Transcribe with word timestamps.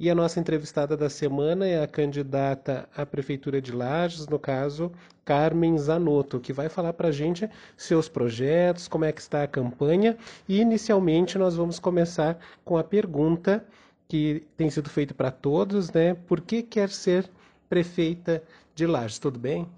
E 0.00 0.08
a 0.08 0.14
nossa 0.14 0.40
entrevistada 0.40 0.96
da 0.96 1.10
semana 1.10 1.66
é 1.66 1.82
a 1.82 1.86
candidata 1.86 2.88
à 2.96 3.04
Prefeitura 3.04 3.60
de 3.60 3.70
Lages, 3.70 4.26
no 4.26 4.38
caso, 4.38 4.90
Carmen 5.26 5.76
Zanotto, 5.76 6.40
que 6.40 6.54
vai 6.54 6.70
falar 6.70 6.94
para 6.94 7.08
a 7.08 7.12
gente 7.12 7.46
seus 7.76 8.08
projetos, 8.08 8.88
como 8.88 9.04
é 9.04 9.12
que 9.12 9.20
está 9.20 9.42
a 9.42 9.46
campanha. 9.46 10.16
E 10.48 10.58
inicialmente 10.58 11.36
nós 11.36 11.54
vamos 11.54 11.78
começar 11.78 12.38
com 12.64 12.78
a 12.78 12.82
pergunta 12.82 13.62
que 14.08 14.42
tem 14.56 14.70
sido 14.70 14.88
feita 14.88 15.12
para 15.12 15.30
todos, 15.30 15.92
né? 15.92 16.14
Por 16.14 16.40
que 16.40 16.62
quer 16.62 16.88
ser 16.88 17.30
prefeita 17.68 18.42
de 18.74 18.86
Lages? 18.86 19.18
Tudo 19.18 19.38
bem? 19.38 19.68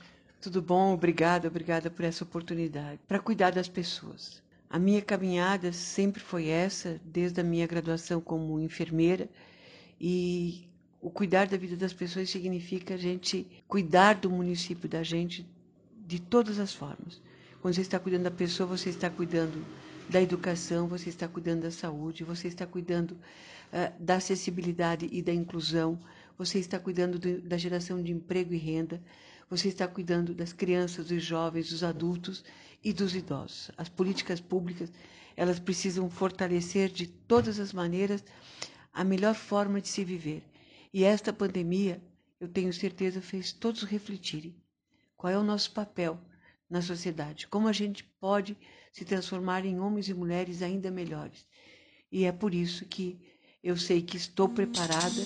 Tudo 0.41 0.62
bom, 0.62 0.95
obrigada, 0.95 1.48
obrigada 1.48 1.91
por 1.91 2.04
essa 2.04 2.23
oportunidade. 2.23 3.00
Para 3.09 3.18
cuidar 3.18 3.50
das 3.50 3.68
pessoas. 3.68 4.41
A 4.70 4.79
minha 4.79 5.02
caminhada 5.02 5.73
sempre 5.73 6.20
foi 6.20 6.46
essa, 6.46 7.00
desde 7.04 7.41
a 7.41 7.45
minha 7.45 7.66
graduação 7.66 8.20
como 8.20 8.61
enfermeira 8.61 9.29
e 10.05 10.69
o 11.00 11.09
cuidar 11.09 11.46
da 11.46 11.57
vida 11.57 11.77
das 11.77 11.93
pessoas 11.93 12.29
significa 12.29 12.95
a 12.95 12.97
gente 12.97 13.47
cuidar 13.69 14.15
do 14.15 14.28
município 14.28 14.88
da 14.88 15.05
gente 15.05 15.47
de 16.05 16.20
todas 16.20 16.59
as 16.59 16.75
formas. 16.75 17.23
Quando 17.61 17.75
você 17.77 17.83
está 17.83 18.01
cuidando 18.01 18.25
da 18.25 18.30
pessoa, 18.33 18.66
você 18.66 18.91
está 18.91 19.09
cuidando 19.09 19.65
da 20.09 20.20
educação, 20.20 20.88
você 20.88 21.09
está 21.09 21.28
cuidando 21.28 21.62
da 21.62 21.70
saúde, 21.70 22.25
você 22.25 22.48
está 22.48 22.66
cuidando 22.66 23.12
uh, 23.12 23.92
da 24.01 24.16
acessibilidade 24.16 25.09
e 25.12 25.23
da 25.23 25.33
inclusão, 25.33 25.97
você 26.37 26.59
está 26.59 26.80
cuidando 26.80 27.16
de, 27.16 27.37
da 27.37 27.56
geração 27.56 28.03
de 28.03 28.11
emprego 28.11 28.53
e 28.53 28.59
renda, 28.59 29.00
você 29.48 29.69
está 29.69 29.87
cuidando 29.87 30.34
das 30.34 30.53
crianças, 30.53 31.06
dos 31.06 31.23
jovens, 31.23 31.70
dos 31.70 31.84
adultos 31.84 32.45
e 32.83 32.92
dos 32.92 33.14
idosos. 33.14 33.70
As 33.78 33.89
políticas 33.89 34.41
públicas, 34.41 34.91
elas 35.37 35.61
precisam 35.61 36.11
fortalecer 36.11 36.89
de 36.91 37.06
todas 37.06 37.61
as 37.61 37.73
maneiras 37.73 38.25
a 38.92 39.02
melhor 39.05 39.34
forma 39.34 39.80
de 39.80 39.88
se 39.88 40.05
viver. 40.05 40.42
E 40.92 41.05
esta 41.05 41.33
pandemia, 41.33 42.02
eu 42.38 42.48
tenho 42.48 42.73
certeza, 42.73 43.20
fez 43.20 43.52
todos 43.52 43.83
refletirem 43.83 44.55
qual 45.17 45.33
é 45.33 45.39
o 45.39 45.42
nosso 45.42 45.72
papel 45.72 46.20
na 46.69 46.83
sociedade, 46.83 47.47
como 47.47 47.69
a 47.69 47.72
gente 47.72 48.05
pode 48.20 48.56
se 48.92 49.05
transformar 49.05 49.64
em 49.64 49.80
homens 49.80 50.08
e 50.08 50.14
mulheres 50.14 50.62
ainda 50.62 50.91
melhores. 50.91 51.47
E 52.11 52.25
é 52.25 52.33
por 52.33 52.55
isso 52.55 52.84
que 52.86 53.19
eu 53.62 53.77
sei 53.77 54.02
que 54.02 54.17
estou 54.17 54.48
preparada, 54.48 55.22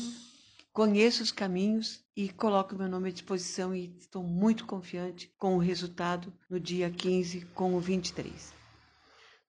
conheço 0.72 1.22
os 1.22 1.32
caminhos 1.32 2.04
e 2.14 2.28
coloco 2.28 2.76
meu 2.76 2.88
nome 2.88 3.08
à 3.08 3.12
disposição 3.12 3.74
e 3.74 3.96
estou 3.98 4.22
muito 4.22 4.66
confiante 4.66 5.32
com 5.38 5.56
o 5.56 5.60
resultado 5.60 6.32
no 6.48 6.60
dia 6.60 6.90
15 6.90 7.46
com 7.54 7.74
o 7.74 7.80
23. 7.80 8.55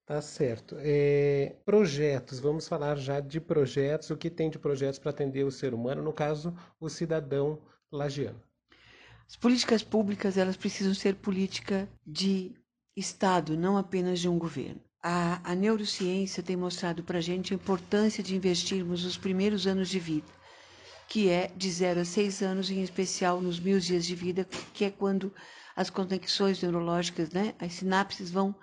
Tá 0.08 0.22
certo. 0.22 0.78
É, 0.80 1.58
projetos, 1.66 2.40
vamos 2.40 2.66
falar 2.66 2.96
já 2.96 3.20
de 3.20 3.42
projetos, 3.42 4.10
o 4.10 4.16
que 4.16 4.30
tem 4.30 4.50
de 4.50 4.58
projetos 4.58 4.98
para 4.98 5.10
atender 5.10 5.44
o 5.44 5.52
ser 5.52 5.74
humano, 5.74 6.02
no 6.02 6.14
caso, 6.14 6.56
o 6.80 6.88
cidadão 6.88 7.60
lagiano. 7.92 8.42
As 9.28 9.36
políticas 9.36 9.84
públicas, 9.84 10.38
elas 10.38 10.56
precisam 10.56 10.94
ser 10.94 11.16
política 11.16 11.90
de 12.06 12.56
Estado, 12.96 13.58
não 13.58 13.76
apenas 13.76 14.22
de 14.22 14.30
um 14.30 14.40
governo. 14.40 14.80
A, 15.04 15.42
a 15.52 15.54
neurociência 15.54 16.42
tem 16.42 16.56
mostrado 16.56 17.04
para 17.04 17.18
a 17.18 17.22
gente 17.22 17.54
a 17.54 17.56
importância 17.56 18.24
de 18.24 18.34
investirmos 18.34 19.04
nos 19.04 19.18
primeiros 19.18 19.68
anos 19.68 19.90
de 19.90 20.00
vida, 20.00 20.32
que 21.10 21.30
é 21.30 21.52
de 21.54 21.70
0 21.70 22.00
a 22.00 22.06
6 22.06 22.42
anos, 22.42 22.72
em 22.72 22.82
especial 22.82 23.42
nos 23.42 23.60
mil 23.60 23.78
dias 23.78 24.06
de 24.06 24.16
vida, 24.16 24.48
que 24.74 24.86
é 24.86 24.90
quando 24.90 25.34
as 25.76 25.90
conexões 25.90 26.62
neurológicas, 26.62 27.30
né, 27.32 27.54
as 27.60 27.74
sinapses 27.74 28.32
vão, 28.32 28.56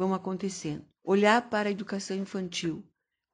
vão 0.00 0.14
acontecendo 0.14 0.86
olhar 1.04 1.50
para 1.50 1.68
a 1.68 1.72
educação 1.72 2.16
infantil, 2.16 2.82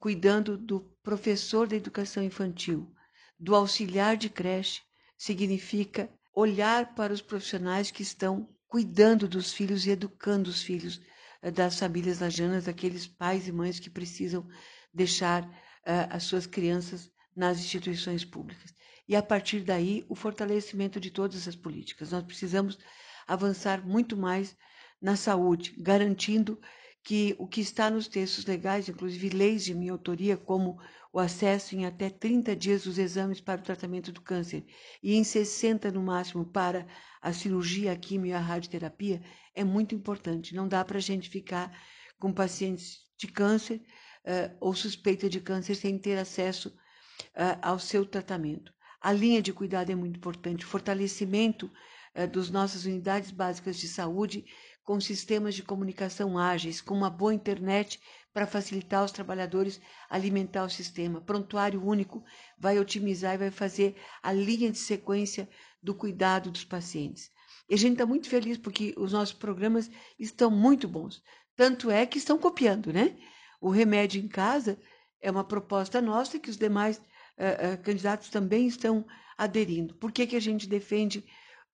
cuidando 0.01 0.59
do 0.59 0.81
professor 1.01 1.69
da 1.69 1.77
educação 1.77 2.25
infantil, 2.25 2.93
do 3.39 3.55
auxiliar 3.55 4.17
de 4.17 4.29
creche, 4.29 4.83
significa 5.17 6.11
olhar 6.35 6.93
para 6.97 7.13
os 7.13 7.23
profissionais 7.23 7.93
que 7.93 8.03
estão 8.03 8.49
cuidando 8.67 9.29
dos 9.29 9.53
filhos 9.53 9.87
e 9.87 9.91
educando 9.91 10.51
os 10.51 10.61
filhos 10.61 11.01
eh, 11.41 11.53
das 11.53 11.79
famílias 11.79 12.19
lajanas, 12.19 12.67
aqueles 12.67 13.07
pais 13.07 13.47
e 13.47 13.53
mães 13.53 13.79
que 13.79 13.89
precisam 13.89 14.45
deixar 14.93 15.45
uh, 15.45 16.11
as 16.11 16.25
suas 16.25 16.47
crianças 16.47 17.09
nas 17.37 17.61
instituições 17.61 18.25
públicas. 18.25 18.75
E 19.07 19.15
a 19.15 19.23
partir 19.23 19.61
daí, 19.61 20.05
o 20.09 20.17
fortalecimento 20.17 20.99
de 20.99 21.13
todas 21.13 21.47
as 21.47 21.55
políticas. 21.55 22.11
Nós 22.11 22.25
precisamos 22.25 22.77
avançar 23.25 23.87
muito 23.87 24.17
mais 24.17 24.57
na 25.01 25.17
saúde, 25.17 25.75
garantindo 25.79 26.59
que 27.03 27.37
o 27.39 27.47
que 27.47 27.61
está 27.61 27.89
nos 27.89 28.09
textos 28.09 28.45
legais, 28.47 28.89
inclusive 28.89 29.29
leis 29.29 29.65
de 29.65 29.75
minha 29.75 29.93
autoria, 29.93 30.37
como 30.37 30.77
o 31.13 31.21
acesso 31.21 31.77
em 31.77 31.87
até 31.87 32.11
30 32.11 32.57
dias 32.57 32.83
dos 32.83 32.99
exames 32.99 33.41
para 33.41 33.61
o 33.61 33.65
tratamento 33.65 34.11
do 34.11 34.21
câncer 34.21 34.67
e 35.03 35.15
em 35.15 35.23
60 35.23 35.91
no 35.93 36.03
máximo 36.03 36.45
para 36.45 36.87
a 37.23 37.33
cirurgia, 37.33 37.93
a 37.93 37.97
quimio 37.97 38.31
e 38.31 38.33
a 38.33 38.41
radioterapia, 38.41 39.23
é 39.55 39.65
muito 39.65 39.95
importante. 39.95 40.55
Não 40.55 40.67
dá 40.67 40.85
para 40.85 40.99
a 40.99 41.01
gente 41.01 41.31
ficar 41.31 41.71
com 42.19 42.33
pacientes 42.33 43.07
de 43.17 43.29
câncer 43.29 43.77
uh, 44.25 44.57
ou 44.61 44.75
suspeita 44.75 45.29
de 45.29 45.41
câncer 45.41 45.75
sem 45.77 45.97
ter 45.97 46.19
acesso 46.19 46.69
uh, 46.69 47.59
ao 47.63 47.79
seu 47.79 48.05
tratamento. 48.05 48.73
A 49.01 49.13
linha 49.13 49.41
de 49.41 49.53
cuidado 49.53 49.91
é 49.91 49.95
muito 49.95 50.17
importante, 50.17 50.65
o 50.65 50.69
fortalecimento 50.69 51.71
uh, 52.15 52.27
das 52.27 52.51
nossas 52.51 52.85
unidades 52.85 53.31
básicas 53.31 53.77
de 53.77 53.89
saúde 53.89 54.45
com 54.87 55.01
sistemas 55.01 55.57
de 55.57 55.65
comunicação 55.65 56.39
ágeis, 56.39 56.81
com 56.81 56.95
uma 56.95 57.11
boa 57.11 57.35
internet 57.35 58.01
para 58.33 58.47
facilitar 58.47 59.01
aos 59.01 59.11
trabalhadores 59.11 59.81
alimentar 60.09 60.65
o 60.65 60.71
sistema. 60.71 61.21
Prontuário 61.21 61.85
único 61.85 62.25
vai 62.57 62.79
otimizar 62.79 63.35
e 63.35 63.39
vai 63.39 63.51
fazer 63.51 63.97
a 64.23 64.33
linha 64.33 64.71
de 64.71 64.79
sequência 64.79 65.51
do 65.83 65.93
cuidado 65.93 66.53
dos 66.53 66.65
pacientes. 66.65 67.33
E 67.69 67.75
a 67.75 67.77
gente 67.77 67.95
está 67.95 68.07
muito 68.07 68.29
feliz 68.29 68.57
porque 68.57 68.95
os 68.97 69.13
nossos 69.13 69.35
programas 69.35 69.91
estão 70.21 70.53
muito 70.53 70.87
bons. 70.87 71.21
Tanto 71.57 71.91
é 71.91 72.07
que 72.07 72.19
estão 72.19 72.39
copiando, 72.39 72.93
né? 72.93 73.17
O 73.61 73.71
remédio 73.71 74.23
em 74.23 74.29
casa 74.29 74.79
é 75.21 75.29
uma 75.29 75.43
proposta 75.43 76.01
nossa 76.01 76.39
que 76.39 76.49
os 76.49 76.57
demais 76.57 76.99
uh, 76.99 77.75
uh, 77.75 77.83
candidatos 77.83 78.29
também 78.29 78.69
estão 78.69 79.05
aderindo. 79.37 79.97
Por 79.97 80.13
que, 80.13 80.29
que 80.29 80.37
a 80.37 80.41
gente 80.41 80.69
defende 80.69 81.27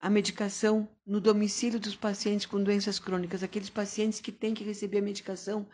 a 0.03 0.09
medicação 0.09 0.89
no 1.07 1.21
domicílio 1.21 1.79
dos 1.79 1.95
pacientes 1.95 2.45
com 2.45 2.61
doenças 2.61 2.99
crônicas, 2.99 3.41
aqueles 3.41 3.69
pacientes 3.69 4.19
que 4.19 4.33
têm 4.33 4.53
que 4.53 4.61
receber 4.61 4.97
a 4.97 5.01
medicação 5.01 5.65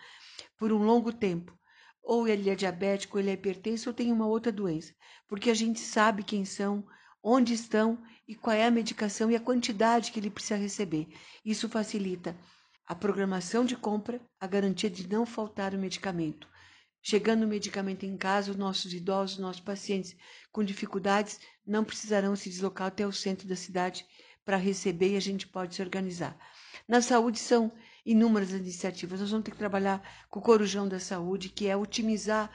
por 0.55 0.71
um 0.71 0.83
longo 0.83 1.11
tempo. 1.11 1.57
Ou 2.03 2.27
ele 2.27 2.47
é 2.47 2.53
diabético, 2.53 3.17
ou 3.17 3.21
ele 3.23 3.31
é 3.31 3.33
hipertenso, 3.33 3.89
ou 3.89 3.93
tem 3.93 4.11
uma 4.11 4.27
outra 4.27 4.51
doença. 4.51 4.93
Porque 5.27 5.49
a 5.49 5.53
gente 5.55 5.79
sabe 5.79 6.21
quem 6.21 6.45
são, 6.45 6.85
onde 7.23 7.55
estão 7.55 7.99
e 8.27 8.35
qual 8.35 8.55
é 8.55 8.67
a 8.67 8.71
medicação 8.71 9.31
e 9.31 9.35
a 9.35 9.39
quantidade 9.39 10.11
que 10.11 10.19
ele 10.19 10.29
precisa 10.29 10.57
receber. 10.57 11.07
Isso 11.43 11.67
facilita 11.67 12.37
a 12.85 12.93
programação 12.93 13.65
de 13.65 13.75
compra, 13.75 14.21
a 14.39 14.45
garantia 14.45 14.91
de 14.91 15.09
não 15.09 15.25
faltar 15.25 15.73
o 15.73 15.79
medicamento. 15.79 16.47
Chegando 17.01 17.45
o 17.45 17.47
medicamento 17.47 18.05
em 18.05 18.15
casa, 18.15 18.51
os 18.51 18.57
nossos 18.57 18.93
idosos, 18.93 19.39
nossos 19.39 19.61
pacientes 19.61 20.15
com 20.51 20.63
dificuldades 20.63 21.39
não 21.69 21.83
precisarão 21.83 22.35
se 22.35 22.49
deslocar 22.49 22.87
até 22.87 23.05
o 23.05 23.11
centro 23.11 23.47
da 23.47 23.55
cidade 23.55 24.05
para 24.43 24.57
receber 24.57 25.13
e 25.13 25.17
a 25.17 25.21
gente 25.21 25.47
pode 25.47 25.75
se 25.75 25.81
organizar. 25.81 26.35
Na 26.87 27.01
saúde 27.01 27.37
são 27.39 27.71
inúmeras 28.05 28.51
iniciativas. 28.51 29.19
Nós 29.19 29.29
vamos 29.29 29.45
ter 29.45 29.51
que 29.51 29.57
trabalhar 29.57 30.01
com 30.29 30.39
o 30.39 30.43
Corujão 30.43 30.87
da 30.87 30.99
Saúde, 30.99 31.49
que 31.49 31.67
é 31.67 31.77
otimizar 31.77 32.49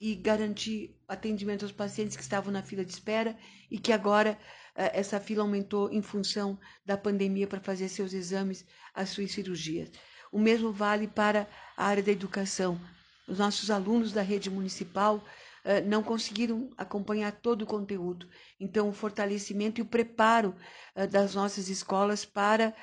e 0.00 0.14
garantir 0.14 0.94
atendimento 1.08 1.64
aos 1.64 1.72
pacientes 1.72 2.16
que 2.16 2.22
estavam 2.22 2.52
na 2.52 2.62
fila 2.62 2.84
de 2.84 2.92
espera 2.92 3.36
e 3.70 3.78
que 3.78 3.92
agora 3.92 4.38
ah, 4.74 4.90
essa 4.92 5.20
fila 5.20 5.42
aumentou 5.42 5.90
em 5.90 6.02
função 6.02 6.58
da 6.84 6.96
pandemia 6.96 7.46
para 7.46 7.60
fazer 7.60 7.88
seus 7.88 8.12
exames, 8.12 8.64
as 8.94 9.10
suas 9.10 9.30
cirurgias. 9.30 9.90
O 10.30 10.38
mesmo 10.38 10.72
vale 10.72 11.06
para 11.06 11.48
a 11.76 11.86
área 11.86 12.02
da 12.02 12.10
educação. 12.10 12.80
Os 13.28 13.38
nossos 13.38 13.70
alunos 13.70 14.12
da 14.12 14.22
rede 14.22 14.50
municipal 14.50 15.22
eh, 15.24 15.41
não 15.86 16.02
conseguiram 16.02 16.70
acompanhar 16.76 17.32
todo 17.32 17.62
o 17.62 17.66
conteúdo. 17.66 18.28
Então, 18.58 18.88
o 18.88 18.92
fortalecimento 18.92 19.80
e 19.80 19.82
o 19.82 19.86
preparo 19.86 20.54
eh, 20.94 21.06
das 21.06 21.34
nossas 21.34 21.68
escolas 21.68 22.24
para 22.24 22.74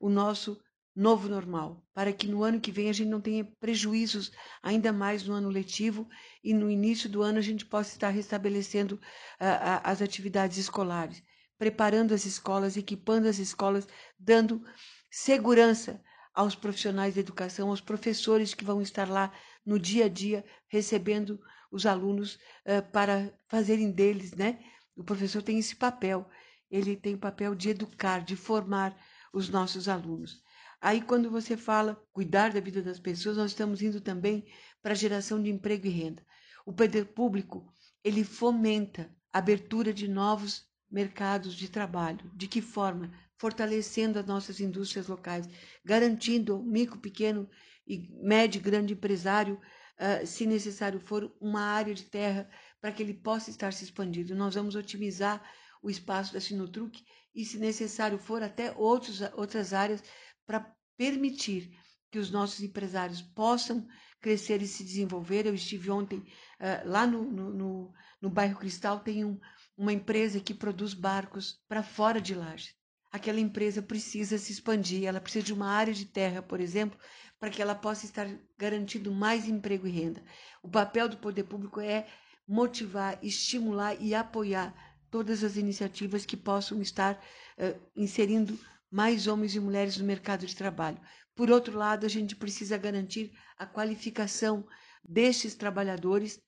o 0.00 0.08
nosso 0.08 0.60
novo 0.94 1.28
normal, 1.28 1.82
para 1.94 2.12
que 2.12 2.26
no 2.26 2.42
ano 2.42 2.60
que 2.60 2.70
vem 2.70 2.90
a 2.90 2.92
gente 2.92 3.08
não 3.08 3.20
tenha 3.20 3.44
prejuízos 3.58 4.30
ainda 4.62 4.92
mais 4.92 5.24
no 5.24 5.32
ano 5.32 5.48
letivo 5.48 6.06
e 6.44 6.52
no 6.52 6.70
início 6.70 7.08
do 7.08 7.22
ano 7.22 7.38
a 7.38 7.42
gente 7.42 7.64
possa 7.64 7.92
estar 7.92 8.10
restabelecendo 8.10 8.96
uh, 8.96 9.80
as 9.82 10.02
atividades 10.02 10.58
escolares, 10.58 11.22
preparando 11.58 12.12
as 12.12 12.26
escolas, 12.26 12.76
equipando 12.76 13.26
as 13.26 13.38
escolas, 13.38 13.88
dando 14.18 14.62
segurança 15.10 16.02
aos 16.34 16.54
profissionais 16.54 17.14
da 17.14 17.20
educação, 17.20 17.70
aos 17.70 17.80
professores 17.80 18.52
que 18.52 18.64
vão 18.64 18.82
estar 18.82 19.08
lá 19.08 19.32
no 19.64 19.78
dia 19.78 20.06
a 20.06 20.08
dia 20.08 20.44
recebendo 20.68 21.40
os 21.72 21.86
alunos 21.86 22.34
uh, 22.66 22.82
para 22.92 23.32
fazerem 23.48 23.90
deles, 23.90 24.32
né? 24.34 24.60
O 24.94 25.02
professor 25.02 25.42
tem 25.42 25.58
esse 25.58 25.74
papel, 25.74 26.28
ele 26.70 26.94
tem 26.94 27.14
o 27.14 27.18
papel 27.18 27.54
de 27.54 27.70
educar, 27.70 28.22
de 28.22 28.36
formar 28.36 28.94
os 29.32 29.48
nossos 29.48 29.88
alunos. 29.88 30.42
Aí, 30.80 31.00
quando 31.00 31.30
você 31.30 31.56
fala 31.56 32.00
cuidar 32.12 32.52
da 32.52 32.60
vida 32.60 32.82
das 32.82 33.00
pessoas, 33.00 33.36
nós 33.36 33.52
estamos 33.52 33.80
indo 33.80 34.00
também 34.00 34.44
para 34.82 34.92
a 34.92 34.96
geração 34.96 35.42
de 35.42 35.48
emprego 35.48 35.86
e 35.86 35.90
renda. 35.90 36.22
O 36.66 36.72
poder 36.72 37.06
público 37.06 37.72
ele 38.04 38.24
fomenta 38.24 39.10
a 39.32 39.38
abertura 39.38 39.94
de 39.94 40.08
novos 40.08 40.66
mercados 40.90 41.54
de 41.54 41.68
trabalho. 41.68 42.30
De 42.34 42.46
que 42.46 42.60
forma? 42.60 43.10
Fortalecendo 43.38 44.18
as 44.18 44.26
nossas 44.26 44.60
indústrias 44.60 45.08
locais, 45.08 45.48
garantindo 45.84 46.52
ao 46.52 46.62
micro, 46.62 46.98
pequeno 46.98 47.48
e 47.86 48.08
médio 48.22 48.60
grande 48.60 48.92
empresário, 48.92 49.58
uh, 50.02 50.26
se 50.26 50.46
necessário 50.46 50.98
for, 50.98 51.32
uma 51.40 51.62
área 51.62 51.94
de 51.94 52.04
terra 52.04 52.50
para 52.80 52.90
que 52.90 53.02
ele 53.02 53.14
possa 53.14 53.50
estar 53.50 53.72
se 53.72 53.84
expandindo. 53.84 54.34
Nós 54.34 54.54
vamos 54.54 54.74
otimizar 54.74 55.40
o 55.80 55.88
espaço 55.88 56.32
da 56.32 56.40
Sinotruc 56.40 57.02
e, 57.34 57.44
se 57.44 57.58
necessário 57.58 58.18
for, 58.18 58.42
até 58.42 58.72
outros, 58.72 59.20
outras 59.34 59.72
áreas 59.72 60.02
para 60.46 60.74
permitir 60.96 61.76
que 62.10 62.18
os 62.18 62.30
nossos 62.30 62.60
empresários 62.60 63.22
possam 63.22 63.86
crescer 64.20 64.60
e 64.60 64.66
se 64.66 64.84
desenvolver. 64.84 65.46
Eu 65.46 65.54
estive 65.54 65.90
ontem 65.90 66.18
uh, 66.18 66.88
lá 66.88 67.06
no, 67.06 67.24
no, 67.24 67.50
no, 67.50 67.92
no, 68.20 68.30
bairro 68.30 68.58
Cristal, 68.58 69.00
tem 69.00 69.24
um, 69.24 69.38
uma 69.76 69.92
empresa 69.92 70.40
que 70.40 70.52
produz 70.52 70.92
barcos 70.92 71.60
para 71.68 71.82
fora 71.82 72.20
de 72.20 72.34
Laje. 72.34 72.74
Aquela 73.10 73.40
empresa 73.40 73.82
precisa 73.82 74.38
se 74.38 74.52
expandir, 74.52 75.04
ela 75.04 75.20
precisa 75.20 75.44
de 75.44 75.52
uma 75.52 75.68
área 75.68 75.92
de 75.92 76.06
terra, 76.06 76.40
por 76.40 76.60
exemplo, 76.60 76.98
para 77.42 77.50
que 77.50 77.60
ela 77.60 77.74
possa 77.74 78.06
estar 78.06 78.28
garantindo 78.56 79.10
mais 79.10 79.48
emprego 79.48 79.84
e 79.84 79.90
renda. 79.90 80.22
O 80.62 80.68
papel 80.68 81.08
do 81.08 81.16
poder 81.16 81.42
público 81.42 81.80
é 81.80 82.06
motivar, 82.46 83.18
estimular 83.20 84.00
e 84.00 84.14
apoiar 84.14 84.72
todas 85.10 85.42
as 85.42 85.56
iniciativas 85.56 86.24
que 86.24 86.36
possam 86.36 86.80
estar 86.80 87.20
uh, 87.58 87.80
inserindo 87.96 88.56
mais 88.88 89.26
homens 89.26 89.56
e 89.56 89.58
mulheres 89.58 89.96
no 89.96 90.04
mercado 90.04 90.46
de 90.46 90.54
trabalho. 90.54 91.00
Por 91.34 91.50
outro 91.50 91.76
lado, 91.76 92.06
a 92.06 92.08
gente 92.08 92.36
precisa 92.36 92.78
garantir 92.78 93.32
a 93.58 93.66
qualificação 93.66 94.64
destes 95.02 95.56
trabalhadores 95.56 96.40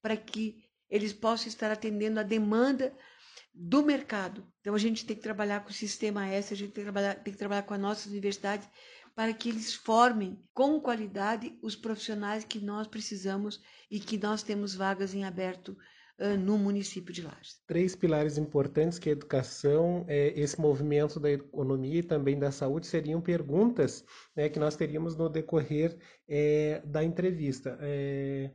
para 0.00 0.16
que 0.16 0.62
eles 0.88 1.12
possam 1.12 1.48
estar 1.48 1.72
atendendo 1.72 2.20
a 2.20 2.22
demanda 2.22 2.96
do 3.52 3.82
mercado. 3.82 4.46
Então, 4.60 4.76
a 4.76 4.78
gente 4.78 5.04
tem 5.04 5.16
que 5.16 5.22
trabalhar 5.22 5.64
com 5.64 5.70
o 5.70 5.74
sistema 5.74 6.28
S, 6.28 6.54
a 6.54 6.56
gente 6.56 6.70
tem 6.70 6.84
que 6.84 6.92
trabalhar, 6.92 7.14
tem 7.16 7.32
que 7.32 7.38
trabalhar 7.38 7.62
com 7.62 7.74
as 7.74 7.80
nossas 7.80 8.06
universidades 8.06 8.68
para 9.16 9.32
que 9.32 9.48
eles 9.48 9.74
formem 9.74 10.38
com 10.54 10.78
qualidade 10.78 11.58
os 11.62 11.74
profissionais 11.74 12.44
que 12.44 12.60
nós 12.60 12.86
precisamos 12.86 13.60
e 13.90 13.98
que 13.98 14.18
nós 14.18 14.44
temos 14.44 14.74
vagas 14.74 15.14
em 15.14 15.24
aberto 15.24 15.76
no 16.38 16.56
município 16.56 17.12
de 17.12 17.20
Lages. 17.20 17.60
Três 17.66 17.94
pilares 17.94 18.38
importantes 18.38 18.98
que 18.98 19.10
é 19.10 19.12
a 19.12 19.16
educação, 19.16 20.04
é, 20.08 20.32
esse 20.38 20.58
movimento 20.58 21.20
da 21.20 21.30
economia 21.30 22.00
e 22.00 22.02
também 22.02 22.38
da 22.38 22.50
saúde 22.50 22.86
seriam 22.86 23.20
perguntas 23.20 24.02
né, 24.34 24.48
que 24.48 24.58
nós 24.58 24.76
teríamos 24.76 25.14
no 25.14 25.28
decorrer 25.28 25.96
é, 26.26 26.80
da 26.86 27.04
entrevista. 27.04 27.76
É, 27.80 28.50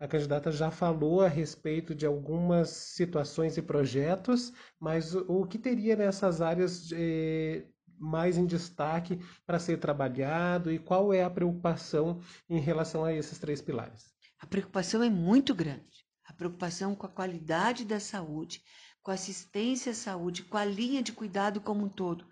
a 0.00 0.08
candidata 0.08 0.50
já 0.50 0.70
falou 0.70 1.20
a 1.20 1.28
respeito 1.28 1.94
de 1.94 2.06
algumas 2.06 2.70
situações 2.70 3.56
e 3.56 3.62
projetos, 3.62 4.52
mas 4.80 5.14
o, 5.14 5.46
que 5.46 5.58
teria 5.58 5.94
nessas 5.94 6.40
áreas 6.40 6.88
de, 6.88 7.66
mais 8.02 8.36
em 8.36 8.44
destaque 8.44 9.18
para 9.46 9.58
ser 9.58 9.78
trabalhado 9.78 10.72
e 10.72 10.78
qual 10.78 11.12
é 11.12 11.22
a 11.22 11.30
preocupação 11.30 12.20
em 12.50 12.58
relação 12.58 13.04
a 13.04 13.12
esses 13.12 13.38
três 13.38 13.62
pilares? 13.62 14.12
A 14.40 14.46
preocupação 14.46 15.02
é 15.02 15.08
muito 15.08 15.54
grande. 15.54 16.04
A 16.24 16.32
preocupação 16.32 16.94
com 16.94 17.06
a 17.06 17.10
qualidade 17.10 17.84
da 17.84 18.00
saúde, 18.00 18.60
com 19.02 19.10
a 19.10 19.14
assistência 19.14 19.92
à 19.92 19.94
saúde, 19.94 20.42
com 20.42 20.56
a 20.56 20.64
linha 20.64 21.02
de 21.02 21.12
cuidado 21.12 21.60
como 21.60 21.84
um 21.84 21.88
todo, 21.88 22.26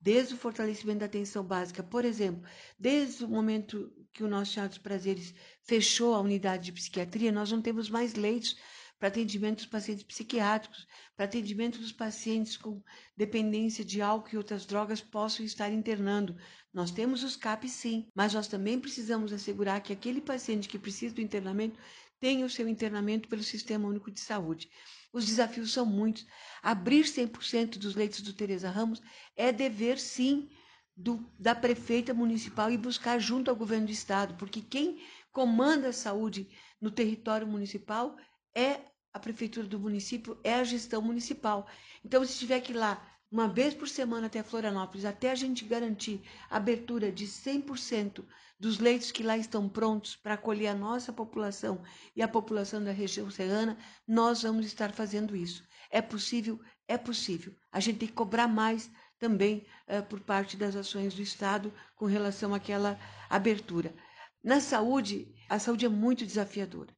desde 0.00 0.34
o 0.34 0.36
fortalecimento 0.36 1.00
da 1.00 1.06
atenção 1.06 1.44
básica, 1.44 1.82
por 1.82 2.04
exemplo, 2.04 2.48
desde 2.78 3.24
o 3.24 3.28
momento 3.28 3.92
que 4.12 4.22
o 4.22 4.28
nosso 4.28 4.52
Teatro 4.52 4.80
Prazeres 4.80 5.34
fechou 5.62 6.14
a 6.14 6.20
unidade 6.20 6.66
de 6.66 6.72
psiquiatria, 6.72 7.32
nós 7.32 7.50
não 7.50 7.60
temos 7.60 7.90
mais 7.90 8.14
leitos 8.14 8.56
para 8.98 9.08
atendimento 9.08 9.56
dos 9.56 9.66
pacientes 9.66 10.04
psiquiátricos, 10.04 10.86
para 11.16 11.26
atendimento 11.26 11.78
dos 11.78 11.92
pacientes 11.92 12.56
com 12.56 12.82
dependência 13.16 13.84
de 13.84 14.00
álcool 14.00 14.30
e 14.32 14.36
outras 14.36 14.64
drogas 14.64 15.00
possam 15.00 15.44
estar 15.44 15.70
internando. 15.70 16.36
Nós 16.72 16.90
temos 16.90 17.22
os 17.22 17.36
CAPs 17.36 17.72
sim, 17.72 18.08
mas 18.14 18.34
nós 18.34 18.48
também 18.48 18.80
precisamos 18.80 19.32
assegurar 19.32 19.80
que 19.82 19.92
aquele 19.92 20.20
paciente 20.20 20.68
que 20.68 20.78
precisa 20.78 21.14
do 21.14 21.20
internamento 21.20 21.78
tenha 22.18 22.46
o 22.46 22.50
seu 22.50 22.66
internamento 22.68 23.28
pelo 23.28 23.42
Sistema 23.42 23.88
Único 23.88 24.10
de 24.10 24.20
Saúde. 24.20 24.70
Os 25.12 25.26
desafios 25.26 25.72
são 25.72 25.84
muitos. 25.84 26.26
Abrir 26.62 27.04
100% 27.04 27.78
dos 27.78 27.94
leitos 27.94 28.22
do 28.22 28.32
Teresa 28.32 28.70
Ramos 28.70 29.02
é 29.36 29.52
dever 29.52 29.98
sim 29.98 30.48
do, 30.96 31.30
da 31.38 31.54
prefeita 31.54 32.14
municipal 32.14 32.70
e 32.70 32.78
buscar 32.78 33.18
junto 33.18 33.50
ao 33.50 33.56
governo 33.56 33.86
do 33.86 33.92
estado, 33.92 34.34
porque 34.36 34.62
quem 34.62 35.02
comanda 35.30 35.88
a 35.88 35.92
saúde 35.92 36.48
no 36.80 36.90
território 36.90 37.46
municipal 37.46 38.16
é 38.56 38.80
a 39.12 39.18
prefeitura 39.18 39.66
do 39.66 39.78
município, 39.78 40.38
é 40.42 40.54
a 40.54 40.64
gestão 40.64 41.02
municipal. 41.02 41.66
Então, 42.04 42.24
se 42.24 42.38
tiver 42.38 42.60
que 42.60 42.72
ir 42.72 42.76
lá 42.76 43.06
uma 43.30 43.48
vez 43.48 43.74
por 43.74 43.88
semana 43.88 44.28
até 44.28 44.42
Florianópolis, 44.42 45.04
até 45.04 45.30
a 45.30 45.34
gente 45.34 45.64
garantir 45.64 46.22
a 46.48 46.56
abertura 46.56 47.12
de 47.12 47.26
100% 47.26 48.24
dos 48.58 48.78
leitos 48.78 49.12
que 49.12 49.22
lá 49.22 49.36
estão 49.36 49.68
prontos 49.68 50.16
para 50.16 50.34
acolher 50.34 50.68
a 50.68 50.74
nossa 50.74 51.12
população 51.12 51.82
e 52.14 52.22
a 52.22 52.28
população 52.28 52.82
da 52.82 52.92
região 52.92 53.30
serrana, 53.30 53.76
nós 54.08 54.42
vamos 54.42 54.64
estar 54.64 54.92
fazendo 54.92 55.36
isso. 55.36 55.62
É 55.90 56.00
possível? 56.00 56.58
É 56.88 56.96
possível. 56.96 57.54
A 57.70 57.80
gente 57.80 57.98
tem 57.98 58.08
que 58.08 58.14
cobrar 58.14 58.48
mais 58.48 58.90
também 59.18 59.66
uh, 59.88 60.02
por 60.04 60.20
parte 60.20 60.56
das 60.56 60.74
ações 60.74 61.14
do 61.14 61.20
Estado 61.20 61.72
com 61.94 62.06
relação 62.06 62.54
àquela 62.54 62.98
abertura. 63.28 63.94
Na 64.42 64.60
saúde, 64.60 65.34
a 65.48 65.58
saúde 65.58 65.84
é 65.84 65.88
muito 65.88 66.24
desafiadora. 66.24 66.95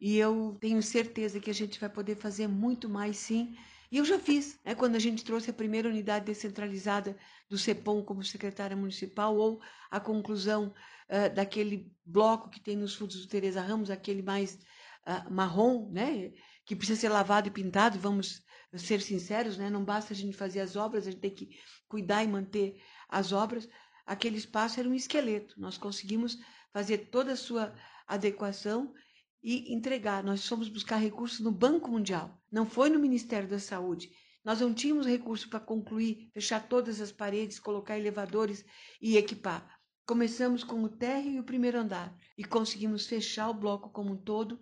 E 0.00 0.16
eu 0.16 0.56
tenho 0.60 0.82
certeza 0.82 1.38
que 1.38 1.50
a 1.50 1.54
gente 1.54 1.78
vai 1.78 1.90
poder 1.90 2.16
fazer 2.16 2.48
muito 2.48 2.88
mais 2.88 3.18
sim. 3.18 3.54
E 3.92 3.98
eu 3.98 4.04
já 4.04 4.18
fiz, 4.18 4.58
né, 4.64 4.74
quando 4.74 4.96
a 4.96 5.00
gente 5.00 5.24
trouxe 5.24 5.50
a 5.50 5.52
primeira 5.52 5.88
unidade 5.88 6.24
descentralizada 6.24 7.18
do 7.48 7.58
CEPOM 7.58 8.02
como 8.02 8.22
secretária 8.22 8.76
municipal, 8.76 9.36
ou 9.36 9.60
a 9.90 10.00
conclusão 10.00 10.72
uh, 11.08 11.34
daquele 11.34 11.92
bloco 12.04 12.48
que 12.48 12.60
tem 12.60 12.76
nos 12.76 12.94
fundos 12.94 13.20
do 13.20 13.28
Teresa 13.28 13.60
Ramos, 13.60 13.90
aquele 13.90 14.22
mais 14.22 14.54
uh, 14.54 15.30
marrom, 15.32 15.90
né, 15.90 16.32
que 16.64 16.76
precisa 16.76 17.00
ser 17.00 17.08
lavado 17.08 17.48
e 17.48 17.50
pintado, 17.50 17.98
vamos 17.98 18.42
ser 18.76 19.02
sinceros, 19.02 19.58
né, 19.58 19.68
não 19.68 19.84
basta 19.84 20.14
a 20.14 20.16
gente 20.16 20.36
fazer 20.36 20.60
as 20.60 20.76
obras, 20.76 21.06
a 21.06 21.10
gente 21.10 21.20
tem 21.20 21.34
que 21.34 21.48
cuidar 21.88 22.22
e 22.22 22.28
manter 22.28 22.80
as 23.08 23.32
obras. 23.32 23.68
Aquele 24.06 24.38
espaço 24.38 24.78
era 24.78 24.88
um 24.88 24.94
esqueleto, 24.94 25.60
nós 25.60 25.76
conseguimos 25.76 26.38
fazer 26.72 26.98
toda 27.10 27.32
a 27.32 27.36
sua 27.36 27.74
adequação 28.06 28.94
e 29.42 29.72
entregar. 29.74 30.22
Nós 30.22 30.46
fomos 30.46 30.68
buscar 30.68 30.96
recursos 30.96 31.40
no 31.40 31.50
Banco 31.50 31.90
Mundial, 31.90 32.38
não 32.50 32.66
foi 32.66 32.90
no 32.90 32.98
Ministério 32.98 33.48
da 33.48 33.58
Saúde. 33.58 34.10
Nós 34.44 34.60
não 34.60 34.72
tínhamos 34.72 35.06
recurso 35.06 35.48
para 35.48 35.60
concluir, 35.60 36.30
fechar 36.32 36.66
todas 36.66 37.00
as 37.00 37.12
paredes, 37.12 37.58
colocar 37.58 37.98
elevadores 37.98 38.64
e 39.00 39.16
equipar. 39.16 39.78
Começamos 40.06 40.64
com 40.64 40.82
o 40.82 40.88
térreo 40.88 41.32
e 41.32 41.40
o 41.40 41.44
primeiro 41.44 41.78
andar 41.78 42.16
e 42.36 42.42
conseguimos 42.42 43.06
fechar 43.06 43.48
o 43.50 43.54
bloco 43.54 43.90
como 43.90 44.12
um 44.12 44.16
todo, 44.16 44.58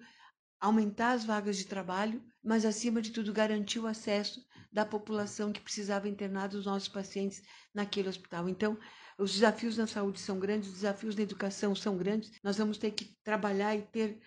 aumentar 0.61 1.13
as 1.13 1.25
vagas 1.25 1.57
de 1.57 1.65
trabalho, 1.65 2.23
mas 2.43 2.65
acima 2.65 3.01
de 3.01 3.13
tudo 3.13 3.33
garantir 3.33 3.79
o 3.79 3.87
acesso 3.87 4.45
da 4.71 4.85
população 4.85 5.53
que 5.53 5.61
precisava 5.61 6.09
internar 6.09 6.49
dos 6.49 6.67
nossos 6.67 6.89
pacientes 6.89 7.43
naquele 7.73 8.09
hospital. 8.09 8.49
Então, 8.49 8.77
os 9.19 9.33
desafios 9.33 9.77
na 9.77 9.87
saúde 9.87 10.21
são 10.21 10.39
grandes, 10.39 10.69
os 10.69 10.75
desafios 10.77 11.17
na 11.17 11.23
educação 11.23 11.75
são 11.75 11.97
grandes. 11.97 12.31
Nós 12.43 12.59
vamos 12.59 12.79
ter 12.79 12.91
que 12.91 13.17
trabalhar 13.25 13.75
e 13.75 13.83
ter 13.83 14.21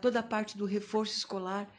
toda 0.00 0.20
a 0.20 0.22
parte 0.22 0.56
do 0.56 0.64
reforço 0.64 1.16
escolar 1.16 1.72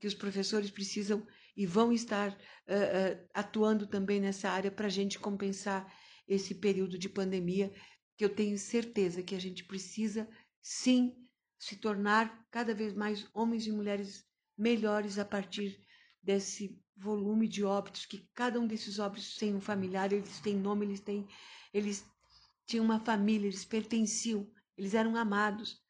que 0.00 0.06
os 0.06 0.14
professores 0.14 0.70
precisam 0.70 1.26
e 1.56 1.66
vão 1.66 1.92
estar 1.92 2.30
uh, 2.30 2.34
uh, 2.34 3.28
atuando 3.34 3.86
também 3.86 4.20
nessa 4.20 4.50
área 4.50 4.70
para 4.70 4.86
a 4.86 4.90
gente 4.90 5.18
compensar 5.18 5.92
esse 6.26 6.54
período 6.54 6.98
de 6.98 7.08
pandemia, 7.08 7.72
que 8.16 8.24
eu 8.24 8.34
tenho 8.34 8.58
certeza 8.58 9.22
que 9.22 9.34
a 9.34 9.40
gente 9.40 9.64
precisa 9.64 10.28
sim 10.60 11.14
se 11.58 11.76
tornar 11.76 12.46
cada 12.50 12.74
vez 12.74 12.92
mais 12.94 13.28
homens 13.34 13.66
e 13.66 13.72
mulheres 13.72 14.24
melhores 14.56 15.18
a 15.18 15.24
partir 15.24 15.78
desse 16.22 16.80
volume 16.96 17.48
de 17.48 17.64
óbitos 17.64 18.06
que 18.06 18.28
cada 18.34 18.60
um 18.60 18.66
desses 18.66 18.98
óbitos 18.98 19.36
tem 19.36 19.54
um 19.54 19.60
familiar, 19.60 20.12
eles 20.12 20.40
têm 20.40 20.56
nome, 20.56 20.86
eles 20.86 21.00
têm 21.00 21.26
eles 21.72 22.06
tinham 22.66 22.84
uma 22.84 23.00
família, 23.00 23.46
eles 23.46 23.64
pertenciam, 23.64 24.48
eles 24.76 24.94
eram 24.94 25.16
amados. 25.16 25.81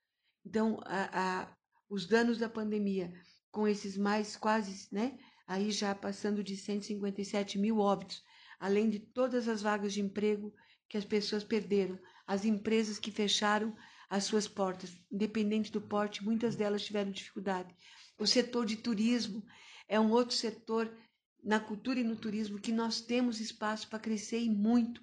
Então, 0.45 0.81
a, 0.85 1.43
a, 1.43 1.57
os 1.89 2.07
danos 2.07 2.39
da 2.39 2.49
pandemia, 2.49 3.13
com 3.51 3.67
esses 3.67 3.97
mais 3.97 4.37
quase, 4.37 4.89
né, 4.93 5.19
aí 5.47 5.71
já 5.71 5.95
passando 5.95 6.43
de 6.43 6.57
157 6.57 7.59
mil 7.59 7.79
óbitos, 7.79 8.23
além 8.59 8.89
de 8.89 8.99
todas 8.99 9.49
as 9.49 9.63
vagas 9.63 9.93
de 9.93 10.01
emprego 10.01 10.53
que 10.89 10.97
as 10.97 11.05
pessoas 11.05 11.45
perderam, 11.45 11.99
as 12.27 12.45
empresas 12.45 12.99
que 12.99 13.11
fecharam 13.11 13.77
as 14.09 14.25
suas 14.25 14.47
portas, 14.47 14.97
independente 15.11 15.73
do 15.73 15.81
porte, 15.81 16.23
muitas 16.23 16.55
delas 16.55 16.85
tiveram 16.85 17.11
dificuldade. 17.11 17.75
O 18.19 18.27
setor 18.27 18.67
de 18.67 18.77
turismo 18.77 19.43
é 19.89 19.99
um 19.99 20.11
outro 20.11 20.37
setor 20.37 20.95
na 21.43 21.59
cultura 21.59 21.99
e 21.99 22.05
no 22.05 22.15
turismo 22.15 22.61
que 22.61 22.71
nós 22.71 23.01
temos 23.01 23.41
espaço 23.41 23.89
para 23.89 23.99
crescer 23.99 24.41
e 24.41 24.51
muito. 24.51 25.01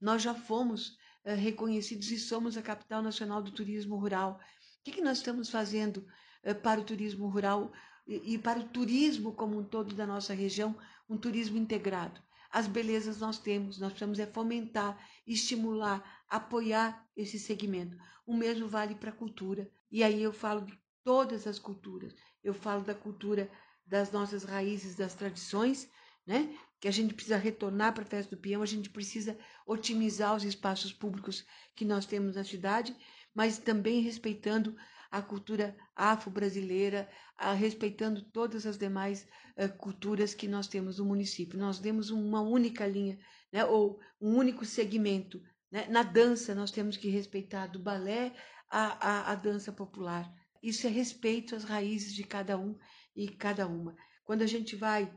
Nós 0.00 0.22
já 0.22 0.34
fomos 0.34 0.88
uh, 1.24 1.34
reconhecidos 1.36 2.10
e 2.10 2.18
somos 2.18 2.56
a 2.56 2.62
capital 2.62 3.02
nacional 3.02 3.42
do 3.42 3.52
turismo 3.52 3.96
rural. 3.96 4.40
Que, 4.86 4.92
que 4.92 5.00
nós 5.02 5.18
estamos 5.18 5.50
fazendo 5.50 6.06
uh, 6.44 6.54
para 6.62 6.80
o 6.80 6.84
turismo 6.84 7.26
rural 7.26 7.72
e 8.06 8.38
para 8.38 8.60
o 8.60 8.68
turismo 8.68 9.32
como 9.32 9.58
um 9.58 9.64
todo 9.64 9.96
da 9.96 10.06
nossa 10.06 10.32
região, 10.32 10.76
um 11.10 11.16
turismo 11.16 11.58
integrado. 11.58 12.22
As 12.52 12.68
belezas 12.68 13.18
nós 13.18 13.36
temos, 13.36 13.80
nós 13.80 13.90
precisamos 13.90 14.20
é 14.20 14.26
fomentar, 14.26 14.96
estimular, 15.26 16.22
apoiar 16.28 17.04
esse 17.16 17.36
segmento. 17.36 17.96
O 18.24 18.32
mesmo 18.32 18.68
vale 18.68 18.94
para 18.94 19.10
a 19.10 19.12
cultura. 19.12 19.68
E 19.90 20.04
aí 20.04 20.22
eu 20.22 20.32
falo 20.32 20.60
de 20.60 20.78
todas 21.02 21.48
as 21.48 21.58
culturas. 21.58 22.14
Eu 22.44 22.54
falo 22.54 22.84
da 22.84 22.94
cultura 22.94 23.50
das 23.84 24.12
nossas 24.12 24.44
raízes, 24.44 24.94
das 24.94 25.16
tradições, 25.16 25.90
né? 26.24 26.56
Que 26.78 26.86
a 26.86 26.92
gente 26.92 27.12
precisa 27.12 27.36
retornar 27.36 27.92
para 27.92 28.04
a 28.04 28.06
festa 28.06 28.36
do 28.36 28.40
peão, 28.40 28.62
a 28.62 28.66
gente 28.66 28.88
precisa 28.88 29.36
otimizar 29.66 30.36
os 30.36 30.44
espaços 30.44 30.92
públicos 30.92 31.44
que 31.74 31.84
nós 31.84 32.06
temos 32.06 32.36
na 32.36 32.44
cidade, 32.44 32.96
mas 33.36 33.58
também 33.58 34.00
respeitando 34.00 34.74
a 35.10 35.20
cultura 35.20 35.76
afro-brasileira, 35.94 37.08
respeitando 37.58 38.22
todas 38.22 38.66
as 38.66 38.78
demais 38.78 39.28
uh, 39.58 39.68
culturas 39.76 40.34
que 40.34 40.48
nós 40.48 40.66
temos 40.66 40.98
no 40.98 41.04
município. 41.04 41.58
Nós 41.58 41.78
temos 41.78 42.08
uma 42.08 42.40
única 42.40 42.86
linha, 42.86 43.18
né, 43.52 43.62
ou 43.66 44.00
um 44.18 44.34
único 44.34 44.64
segmento. 44.64 45.40
Né? 45.70 45.86
Na 45.88 46.02
dança, 46.02 46.54
nós 46.54 46.70
temos 46.70 46.96
que 46.96 47.10
respeitar 47.10 47.66
do 47.66 47.78
balé 47.78 48.34
à, 48.70 49.08
à, 49.08 49.32
à 49.32 49.34
dança 49.34 49.70
popular. 49.70 50.32
Isso 50.62 50.86
é 50.86 50.90
respeito 50.90 51.54
às 51.54 51.62
raízes 51.62 52.14
de 52.14 52.24
cada 52.24 52.58
um 52.58 52.74
e 53.14 53.28
cada 53.28 53.66
uma. 53.66 53.94
Quando 54.24 54.42
a 54.42 54.46
gente 54.46 54.74
vai 54.74 55.12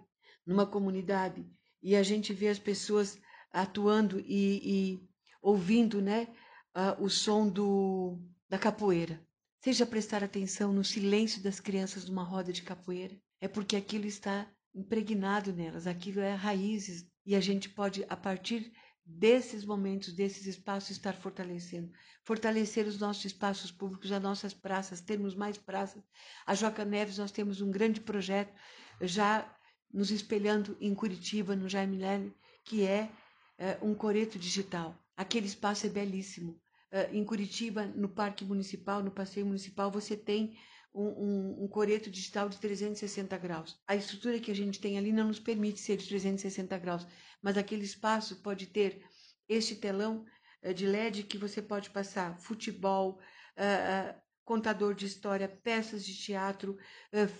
numa 0.45 0.67
comunidade 0.67 1.45
e 1.81 1.95
a 1.95 2.03
gente 2.03 2.33
vê 2.33 2.49
as 2.49 2.59
pessoas 2.59 3.17
atuando 3.51 4.19
e, 4.19 4.61
e 4.63 5.09
ouvindo 5.41 6.01
né, 6.01 6.27
uh, 6.75 7.03
o 7.03 7.09
som 7.09 7.47
do, 7.47 8.19
da 8.49 8.57
capoeira, 8.57 9.19
Seja 9.61 9.85
prestar 9.85 10.23
atenção 10.23 10.71
no 10.71 10.85
silêncio 10.85 11.43
das 11.43 11.59
crianças 11.59 12.05
numa 12.05 12.23
roda 12.23 12.53
de 12.53 12.61
capoeira. 12.61 13.19
É 13.41 13.47
porque 13.47 13.75
aquilo 13.75 14.05
está 14.05 14.49
impregnado 14.73 15.51
nelas, 15.51 15.85
aquilo 15.85 16.21
é 16.21 16.33
raízes 16.33 17.05
e 17.25 17.35
a 17.35 17.41
gente 17.41 17.67
pode, 17.67 18.05
a 18.07 18.15
partir 18.15 18.71
desses 19.05 19.65
momentos, 19.65 20.13
desses 20.13 20.45
espaços, 20.45 20.91
estar 20.91 21.13
fortalecendo. 21.13 21.91
Fortalecer 22.23 22.87
os 22.87 22.97
nossos 22.99 23.25
espaços 23.25 23.69
públicos, 23.69 24.09
as 24.13 24.21
nossas 24.21 24.53
praças, 24.53 25.01
termos 25.01 25.35
mais 25.35 25.57
praças. 25.57 26.01
A 26.45 26.55
Joca 26.55 26.85
Neves, 26.85 27.17
nós 27.17 27.31
temos 27.31 27.59
um 27.59 27.69
grande 27.69 27.99
projeto 27.99 28.53
já 29.01 29.53
nos 29.93 30.09
espelhando 30.09 30.77
em 30.79 30.95
Curitiba, 30.95 31.53
no 31.53 31.67
Jaime 31.67 31.97
Lerner, 31.97 32.31
que 32.63 32.85
é, 32.85 33.11
é 33.57 33.77
um 33.81 33.93
coreto 33.93 34.39
digital. 34.39 34.97
Aquele 35.19 35.47
espaço 35.47 35.85
é 35.85 35.89
belíssimo. 35.89 36.53
Uh, 36.93 37.13
em 37.13 37.25
Curitiba, 37.25 37.85
no 37.85 38.07
Parque 38.07 38.45
Municipal, 38.45 39.03
no 39.03 39.11
Passeio 39.11 39.45
Municipal, 39.45 39.91
você 39.91 40.15
tem 40.15 40.57
um, 40.95 41.07
um, 41.07 41.63
um, 41.65 41.67
coreto 41.67 42.09
digital 42.09 42.47
de 42.47 42.57
360 42.57 43.37
graus. 43.37 43.77
A 43.85 43.97
estrutura 43.97 44.39
que 44.39 44.49
a 44.49 44.55
gente 44.55 44.79
tem 44.79 44.97
ali 44.97 45.11
não 45.11 45.27
nos 45.27 45.37
permite 45.37 45.81
ser 45.81 45.97
de 45.97 46.07
360 46.07 46.77
graus, 46.77 47.05
mas 47.41 47.57
aquele 47.57 47.83
espaço 47.83 48.37
pode 48.37 48.67
ter 48.67 49.03
este 49.49 49.75
telão 49.75 50.23
uh, 50.63 50.73
de 50.73 50.87
LED 50.87 51.23
que 51.23 51.37
você 51.37 51.61
pode 51.61 51.89
passar 51.89 52.39
futebol, 52.39 53.19
uh, 53.57 54.21
contador 54.45 54.95
de 54.95 55.05
história, 55.05 55.49
peças 55.49 56.05
de 56.05 56.15
teatro, 56.15 56.77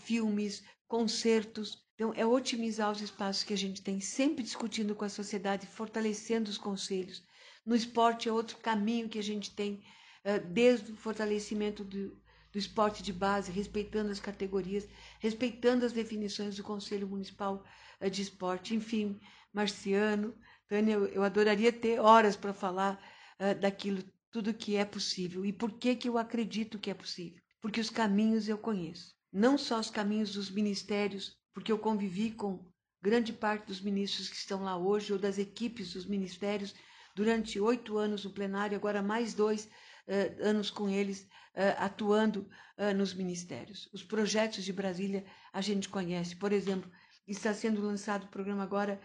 filmes, 0.04 0.66
concertos. 0.86 1.88
Então, 1.96 2.14
é 2.14 2.26
otimizar 2.26 2.92
os 2.92 3.00
espaços 3.00 3.46
que 3.46 3.54
a 3.54 3.58
gente 3.58 3.82
tem, 3.82 4.02
sempre 4.02 4.44
discutindo 4.44 4.94
com 4.94 5.06
a 5.06 5.10
sociedade, 5.10 5.66
fortalecendo 5.66 6.50
os 6.50 6.58
conselhos 6.58 7.24
no 7.66 7.76
esporte 7.76 8.28
é 8.28 8.32
outro 8.32 8.58
caminho 8.58 9.10
que 9.10 9.20
a 9.20 9.24
gente 9.24 9.54
tem, 9.54 9.84
eh, 10.24 10.40
desde 10.40 10.92
o 10.92 10.96
fortalecimento 10.96 11.84
do, 11.84 12.18
do 12.52 12.58
esporte 12.58 13.04
de 13.04 13.14
base, 13.14 13.52
respeitando 13.52 14.12
as 14.12 14.20
categorias, 14.20 14.88
respeitando 15.20 15.86
as 15.86 15.94
definições 15.94 16.56
do 16.56 16.64
Conselho 16.64 17.08
Municipal 17.08 17.64
eh, 18.00 18.10
de 18.10 18.22
Esporte. 18.22 18.76
Enfim, 18.76 19.20
Marciano, 19.54 20.36
Tânia, 20.68 20.94
eu 20.94 21.24
adoraria 21.24 21.72
ter 21.72 22.00
horas 22.00 22.36
para 22.36 22.54
falar 22.54 23.02
uh, 23.40 23.60
daquilo, 23.60 24.04
tudo 24.32 24.54
que 24.54 24.76
é 24.76 24.86
possível. 24.86 25.44
E 25.46 25.52
por 25.52 25.72
que, 25.72 25.96
que 25.96 26.08
eu 26.08 26.18
acredito 26.18 26.78
que 26.78 26.92
é 26.92 26.94
possível? 26.94 27.42
Porque 27.60 27.82
os 27.82 27.90
caminhos 27.90 28.48
eu 28.48 28.58
conheço. 28.58 29.16
Não 29.32 29.58
só 29.58 29.80
os 29.80 29.90
caminhos 29.90 30.34
dos 30.34 30.50
ministérios, 30.52 31.36
porque 31.54 31.72
eu 31.72 31.80
convivi 31.80 32.32
com 32.32 32.72
grande 33.02 33.34
parte 33.34 33.66
dos 33.66 33.82
ministros 33.82 34.30
que 34.30 34.36
estão 34.36 34.64
lá 34.64 34.78
hoje, 34.78 35.12
ou 35.12 35.18
das 35.20 35.38
equipes 35.38 35.94
dos 35.94 36.06
ministérios, 36.06 36.76
durante 37.20 37.60
oito 37.60 37.98
anos 37.98 38.24
no 38.24 38.32
plenário, 38.32 38.78
agora 38.78 39.02
mais 39.02 39.34
dois 39.34 39.66
uh, 39.66 40.42
anos 40.42 40.72
com 40.72 40.90
eles 40.90 41.24
uh, 41.54 41.76
atuando 41.78 42.50
uh, 42.78 42.94
nos 42.96 43.14
ministérios. 43.14 43.90
Os 43.92 44.02
projetos 44.02 44.64
de 44.64 44.72
Brasília 44.72 45.26
a 45.52 45.60
gente 45.60 45.90
conhece. 45.90 46.34
Por 46.38 46.54
exemplo, 46.54 46.90
está 47.28 47.54
sendo 47.54 47.82
lançado 47.82 48.24
o 48.24 48.30
programa 48.30 48.64
agora 48.64 49.02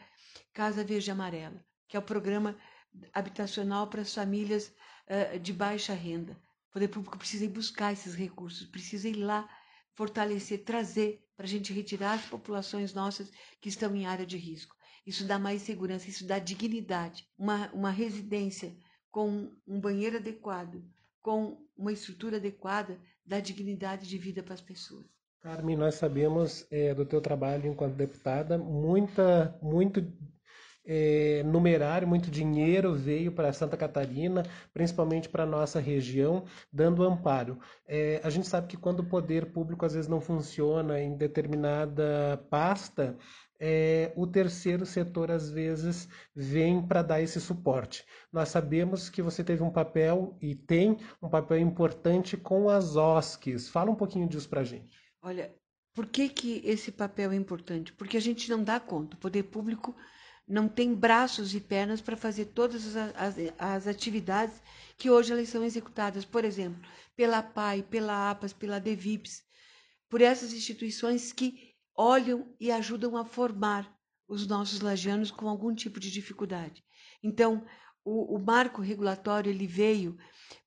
Casa 0.52 0.84
Verde 0.84 1.10
Amarela, 1.10 1.60
que 1.88 1.96
é 1.96 1.98
o 1.98 2.02
programa 2.02 2.56
habitacional 3.12 3.88
para 3.88 4.02
as 4.02 4.14
famílias 4.14 4.72
de 5.42 5.52
baixa 5.52 5.92
renda. 5.92 6.40
O 6.68 6.72
poder 6.74 6.86
público 6.86 7.18
precisa 7.18 7.44
ir 7.44 7.48
buscar 7.48 7.92
esses 7.92 8.14
recursos, 8.14 8.68
precisa 8.68 9.08
ir 9.08 9.16
lá 9.16 9.48
fortalecer, 9.94 10.62
trazer 10.64 11.20
para 11.36 11.46
a 11.46 11.48
gente 11.48 11.72
retirar 11.72 12.14
as 12.14 12.24
populações 12.26 12.94
nossas 12.94 13.30
que 13.60 13.68
estão 13.68 13.94
em 13.96 14.06
área 14.06 14.24
de 14.24 14.36
risco. 14.36 14.76
Isso 15.06 15.26
dá 15.26 15.38
mais 15.38 15.62
segurança, 15.62 16.08
isso 16.08 16.26
dá 16.26 16.38
dignidade. 16.38 17.28
Uma, 17.38 17.70
uma 17.72 17.90
residência 17.90 18.74
com 19.10 19.50
um 19.66 19.80
banheiro 19.80 20.16
adequado, 20.16 20.82
com 21.22 21.58
uma 21.76 21.92
estrutura 21.92 22.36
adequada, 22.36 22.98
dá 23.24 23.40
dignidade 23.40 24.08
de 24.08 24.18
vida 24.18 24.42
para 24.42 24.54
as 24.54 24.60
pessoas. 24.60 25.06
Carmen, 25.40 25.76
nós 25.76 25.96
sabemos 25.96 26.66
é, 26.70 26.94
do 26.94 27.04
teu 27.04 27.20
trabalho 27.20 27.70
enquanto 27.70 27.94
deputada, 27.94 28.56
muita, 28.56 29.58
muito 29.60 30.00
é, 30.86 31.42
numerário, 31.44 32.06
muito 32.06 32.30
dinheiro 32.30 32.94
veio 32.94 33.32
para 33.32 33.52
Santa 33.52 33.76
Catarina, 33.76 34.42
principalmente 34.72 35.28
para 35.28 35.44
a 35.44 35.46
nossa 35.46 35.80
região, 35.80 36.44
dando 36.72 37.02
amparo. 37.02 37.58
É, 37.86 38.20
a 38.22 38.30
gente 38.30 38.46
sabe 38.46 38.68
que 38.68 38.76
quando 38.76 39.00
o 39.00 39.08
poder 39.08 39.52
público 39.52 39.84
às 39.84 39.94
vezes 39.94 40.08
não 40.08 40.20
funciona 40.20 41.00
em 41.00 41.16
determinada 41.16 42.42
pasta, 42.50 43.16
é, 43.60 44.12
o 44.16 44.26
terceiro 44.26 44.84
setor 44.84 45.30
às 45.30 45.50
vezes 45.50 46.08
vem 46.34 46.86
para 46.86 47.02
dar 47.02 47.20
esse 47.22 47.40
suporte. 47.40 48.04
Nós 48.32 48.48
sabemos 48.48 49.08
que 49.08 49.22
você 49.22 49.44
teve 49.44 49.62
um 49.62 49.70
papel 49.70 50.36
e 50.40 50.54
tem 50.54 50.98
um 51.22 51.28
papel 51.28 51.58
importante 51.58 52.36
com 52.36 52.68
as 52.68 52.96
OSCs. 52.96 53.68
Fala 53.68 53.90
um 53.90 53.96
pouquinho 53.96 54.28
disso 54.28 54.48
para 54.48 54.60
a 54.60 54.64
gente. 54.64 54.98
Olha, 55.22 55.54
por 55.94 56.06
que, 56.06 56.28
que 56.28 56.60
esse 56.64 56.90
papel 56.90 57.32
é 57.32 57.36
importante? 57.36 57.92
Porque 57.92 58.16
a 58.16 58.20
gente 58.20 58.50
não 58.50 58.62
dá 58.62 58.80
conta. 58.80 59.16
O 59.16 59.20
poder 59.20 59.44
público 59.44 59.94
não 60.46 60.68
tem 60.68 60.94
braços 60.94 61.54
e 61.54 61.60
pernas 61.60 62.00
para 62.00 62.16
fazer 62.16 62.46
todas 62.46 62.96
as, 62.96 63.14
as, 63.16 63.34
as, 63.58 63.86
atividades 63.86 64.60
que 64.98 65.10
hoje 65.10 65.32
elas 65.32 65.48
são 65.48 65.64
executadas, 65.64 66.24
por 66.24 66.44
exemplo, 66.44 66.82
pela 67.16 67.42
PAI, 67.42 67.82
pela 67.82 68.30
APAS, 68.30 68.52
pela 68.52 68.78
DEVIPS, 68.78 69.42
por 70.08 70.20
essas 70.20 70.52
instituições 70.52 71.32
que 71.32 71.73
olham 71.94 72.54
e 72.58 72.70
ajudam 72.70 73.16
a 73.16 73.24
formar 73.24 73.92
os 74.26 74.46
nossos 74.46 74.80
lagianos 74.80 75.30
com 75.30 75.48
algum 75.48 75.74
tipo 75.74 76.00
de 76.00 76.10
dificuldade. 76.10 76.82
Então, 77.22 77.64
o, 78.04 78.36
o 78.36 78.38
marco 78.38 78.82
regulatório 78.82 79.50
ele 79.50 79.66
veio 79.66 80.16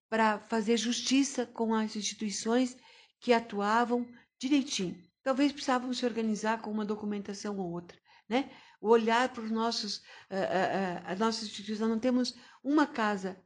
para 0.10 0.39
fazer 0.39 0.77
justiça 0.77 1.46
com 1.46 1.74
as 1.74 1.96
instituições 1.96 2.77
que 3.19 3.34
atuavam 3.34 4.07
direitinho. 4.39 5.01
Talvez 5.24 5.51
precisavam 5.51 5.93
se 5.93 6.05
organizar 6.05 6.62
com 6.62 6.72
uma 6.72 6.86
documentação 6.86 7.57
ou 7.57 7.72
outra, 7.72 7.98
né? 8.29 8.50
O 8.79 8.89
olhar 8.89 9.29
para 9.29 9.43
os 9.43 9.51
nossos, 9.51 10.03
a, 10.29 11.12
a, 11.12 11.13
a 11.13 11.88
não 11.88 12.00
temos 12.00 12.36
uma 12.63 12.86
casa 12.86 13.41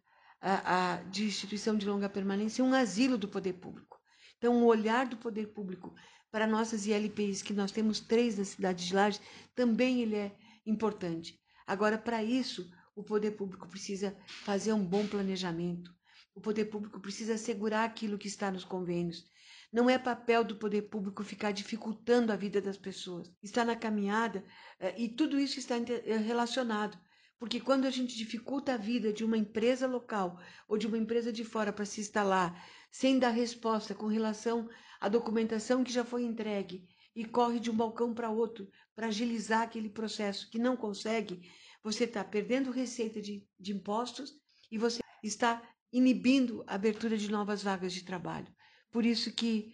de 1.09 1.25
instituição 1.25 1.77
de 1.77 1.87
longa 1.87 2.09
permanência, 2.09 2.63
um 2.63 2.73
asilo 2.73 3.17
do 3.17 3.27
poder 3.27 3.53
público. 3.53 3.99
Então, 4.37 4.63
o 4.63 4.65
olhar 4.65 5.05
do 5.05 5.17
poder 5.17 5.47
público 5.53 5.93
para 6.31 6.47
nossas 6.47 6.85
ILPs, 6.85 7.41
que 7.41 7.53
nós 7.53 7.71
temos 7.71 7.99
três 7.99 8.37
na 8.37 8.45
cidade 8.45 8.87
de 8.87 8.95
Lages, 8.95 9.21
também 9.53 10.01
ele 10.01 10.15
é 10.15 10.35
importante. 10.65 11.39
Agora, 11.67 11.97
para 11.97 12.23
isso, 12.23 12.71
o 12.95 13.03
poder 13.03 13.31
público 13.31 13.67
precisa 13.67 14.15
fazer 14.25 14.73
um 14.73 14.85
bom 14.85 15.05
planejamento. 15.05 15.91
O 16.33 16.39
poder 16.39 16.65
público 16.65 16.99
precisa 16.99 17.33
assegurar 17.33 17.85
aquilo 17.85 18.17
que 18.17 18.27
está 18.27 18.49
nos 18.49 18.63
convênios. 18.63 19.25
Não 19.71 19.89
é 19.89 19.97
papel 19.97 20.43
do 20.43 20.55
poder 20.55 20.83
público 20.83 21.23
ficar 21.23 21.51
dificultando 21.51 22.31
a 22.31 22.35
vida 22.35 22.61
das 22.61 22.77
pessoas. 22.77 23.29
Está 23.41 23.63
na 23.63 23.75
caminhada 23.75 24.43
eh, 24.79 24.95
e 24.97 25.09
tudo 25.09 25.39
isso 25.39 25.59
está 25.59 25.75
eh, 25.77 26.17
relacionado. 26.17 26.97
Porque 27.39 27.59
quando 27.59 27.85
a 27.85 27.89
gente 27.89 28.15
dificulta 28.15 28.73
a 28.73 28.77
vida 28.77 29.11
de 29.11 29.23
uma 29.23 29.37
empresa 29.37 29.87
local 29.87 30.39
ou 30.67 30.77
de 30.77 30.87
uma 30.87 30.97
empresa 30.97 31.31
de 31.33 31.43
fora 31.43 31.73
para 31.73 31.85
se 31.85 31.99
instalar, 31.99 32.53
sem 32.91 33.17
dar 33.17 33.31
resposta 33.31 33.95
com 33.95 34.07
relação 34.07 34.69
à 35.01 35.09
documentação 35.09 35.83
que 35.83 35.91
já 35.91 36.05
foi 36.05 36.23
entregue 36.23 36.87
e 37.13 37.25
corre 37.25 37.59
de 37.59 37.69
um 37.69 37.75
balcão 37.75 38.13
para 38.13 38.29
outro 38.29 38.69
para 38.95 39.07
agilizar 39.07 39.63
aquele 39.63 39.89
processo 39.89 40.49
que 40.49 40.59
não 40.59 40.77
consegue, 40.77 41.41
você 41.83 42.05
está 42.05 42.23
perdendo 42.23 42.71
receita 42.71 43.21
de, 43.21 43.45
de 43.59 43.73
impostos 43.73 44.33
e 44.71 44.77
você 44.77 45.01
está 45.23 45.61
inibindo 45.91 46.63
a 46.67 46.75
abertura 46.75 47.17
de 47.17 47.29
novas 47.29 47.63
vagas 47.63 47.91
de 47.91 48.05
trabalho. 48.05 48.47
Por 48.91 49.05
isso 49.05 49.33
que 49.33 49.73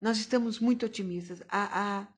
Nós 0.00 0.18
estamos 0.18 0.60
muito 0.60 0.84
otimistas. 0.86 1.42
A, 1.48 2.00
a, 2.02 2.08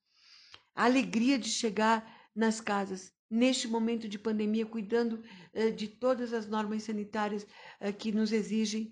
a 0.74 0.84
alegria 0.84 1.38
de 1.38 1.48
chegar 1.48 2.04
nas 2.34 2.60
casas 2.60 3.12
neste 3.30 3.68
momento 3.68 4.08
de 4.08 4.18
pandemia, 4.18 4.66
cuidando 4.66 5.22
uh, 5.54 5.72
de 5.72 5.86
todas 5.88 6.32
as 6.32 6.46
normas 6.46 6.82
sanitárias 6.84 7.44
uh, 7.80 7.92
que 7.92 8.10
nos 8.10 8.32
exigem, 8.32 8.90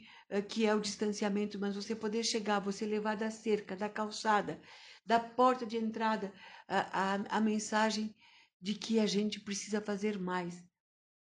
que 0.49 0.67
é 0.67 0.75
o 0.75 0.81
distanciamento, 0.81 1.59
mas 1.59 1.75
você 1.75 1.95
poder 1.95 2.25
chegar, 2.25 2.59
você 2.59 2.85
levar 2.85 3.17
da 3.17 3.31
cerca, 3.31 3.77
da 3.77 3.89
calçada, 3.89 4.61
da 5.05 5.21
porta 5.21 5.65
de 5.65 5.77
entrada, 5.77 6.33
a, 6.69 7.15
a, 7.15 7.15
a 7.37 7.41
mensagem 7.41 8.15
de 8.61 8.75
que 8.75 8.99
a 8.99 9.07
gente 9.07 9.41
precisa 9.41 9.81
fazer 9.81 10.19
mais. 10.19 10.65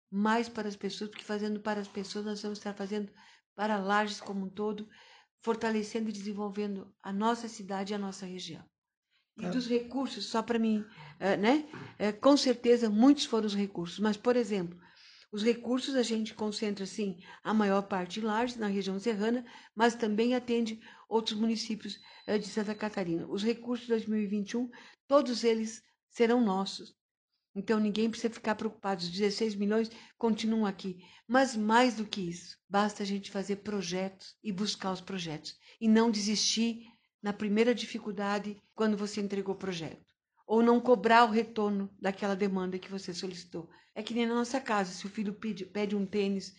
Mais 0.10 0.50
para 0.50 0.68
as 0.68 0.76
pessoas, 0.76 1.10
porque 1.10 1.24
fazendo 1.24 1.62
para 1.62 1.80
as 1.80 1.88
pessoas, 1.88 2.26
nós 2.26 2.42
vamos 2.42 2.58
estar 2.58 2.74
fazendo 2.74 3.12
para 3.56 3.78
Lages 3.78 4.20
como 4.20 4.46
um 4.46 4.50
todo, 4.50 4.90
fortalecendo 5.42 6.10
e 6.10 6.14
desenvolvendo 6.14 6.94
a 7.02 7.14
nossa 7.14 7.48
cidade 7.48 7.94
e 7.94 7.96
a 7.96 8.00
nossa 8.00 8.26
região. 8.26 8.64
E 9.38 9.48
dos 9.48 9.68
recursos, 9.68 10.26
só 10.26 10.42
para 10.44 10.60
mim, 10.60 10.86
é, 11.20 11.38
né? 11.38 11.68
É, 11.98 12.12
com 12.12 12.36
certeza, 12.36 12.90
muitos 12.90 13.26
foram 13.26 13.48
os 13.48 13.56
recursos, 13.56 13.98
mas, 14.00 14.18
por 14.18 14.36
exemplo, 14.36 14.78
os 15.32 15.44
recursos 15.44 15.96
a 15.96 16.04
gente 16.04 16.34
concentra, 16.34 16.86
sim, 16.86 17.18
a 17.42 17.54
maior 17.54 17.84
parte 17.84 18.20
em 18.20 18.24
Lages, 18.24 18.58
na 18.58 18.68
região 18.68 19.00
serrana, 19.00 19.46
mas 19.74 19.96
também 19.96 20.36
atende 20.36 20.82
outros 21.08 21.40
municípios 21.40 21.98
é, 22.28 22.38
de 22.38 22.48
Santa 22.48 22.76
Catarina. 22.76 23.26
Os 23.28 23.42
recursos 23.42 23.86
de 23.86 23.94
2021, 23.94 24.70
todos 25.08 25.46
eles 25.46 25.82
serão 26.10 26.44
nossos. 26.44 26.94
Então 27.56 27.80
ninguém 27.80 28.10
precisa 28.10 28.34
ficar 28.34 28.56
preocupado. 28.56 29.02
Os 29.02 29.10
16 29.10 29.56
milhões 29.56 29.90
continuam 30.18 30.66
aqui. 30.66 31.02
Mas 31.26 31.56
mais 31.56 31.96
do 31.96 32.06
que 32.06 32.22
isso, 32.30 32.58
basta 32.70 33.04
a 33.04 33.06
gente 33.06 33.32
fazer 33.32 33.58
projetos 33.58 34.36
e 34.44 34.52
buscar 34.52 34.92
os 34.92 35.02
projetos. 35.02 35.58
E 35.80 35.88
não 35.88 36.12
desistir 36.12 36.88
na 37.22 37.32
primeira 37.32 37.74
dificuldade 37.74 38.62
quando 38.76 38.98
você 38.98 39.22
entregou 39.22 39.56
o 39.56 39.58
projeto. 39.58 40.11
Ou 40.52 40.62
não 40.62 40.82
cobrar 40.82 41.24
o 41.24 41.32
retorno 41.32 41.90
daquela 41.98 42.36
demanda 42.36 42.78
que 42.78 42.92
você 42.92 43.14
solicitou. 43.14 43.70
É 43.96 44.04
que 44.04 44.14
nem 44.14 44.26
na 44.26 44.36
nossa 44.36 44.60
casa, 44.60 44.92
se 44.92 45.06
o 45.06 45.10
filho 45.10 45.34
pede, 45.34 45.66
pede 45.66 45.96
um 45.96 46.06
tênis 46.06 46.54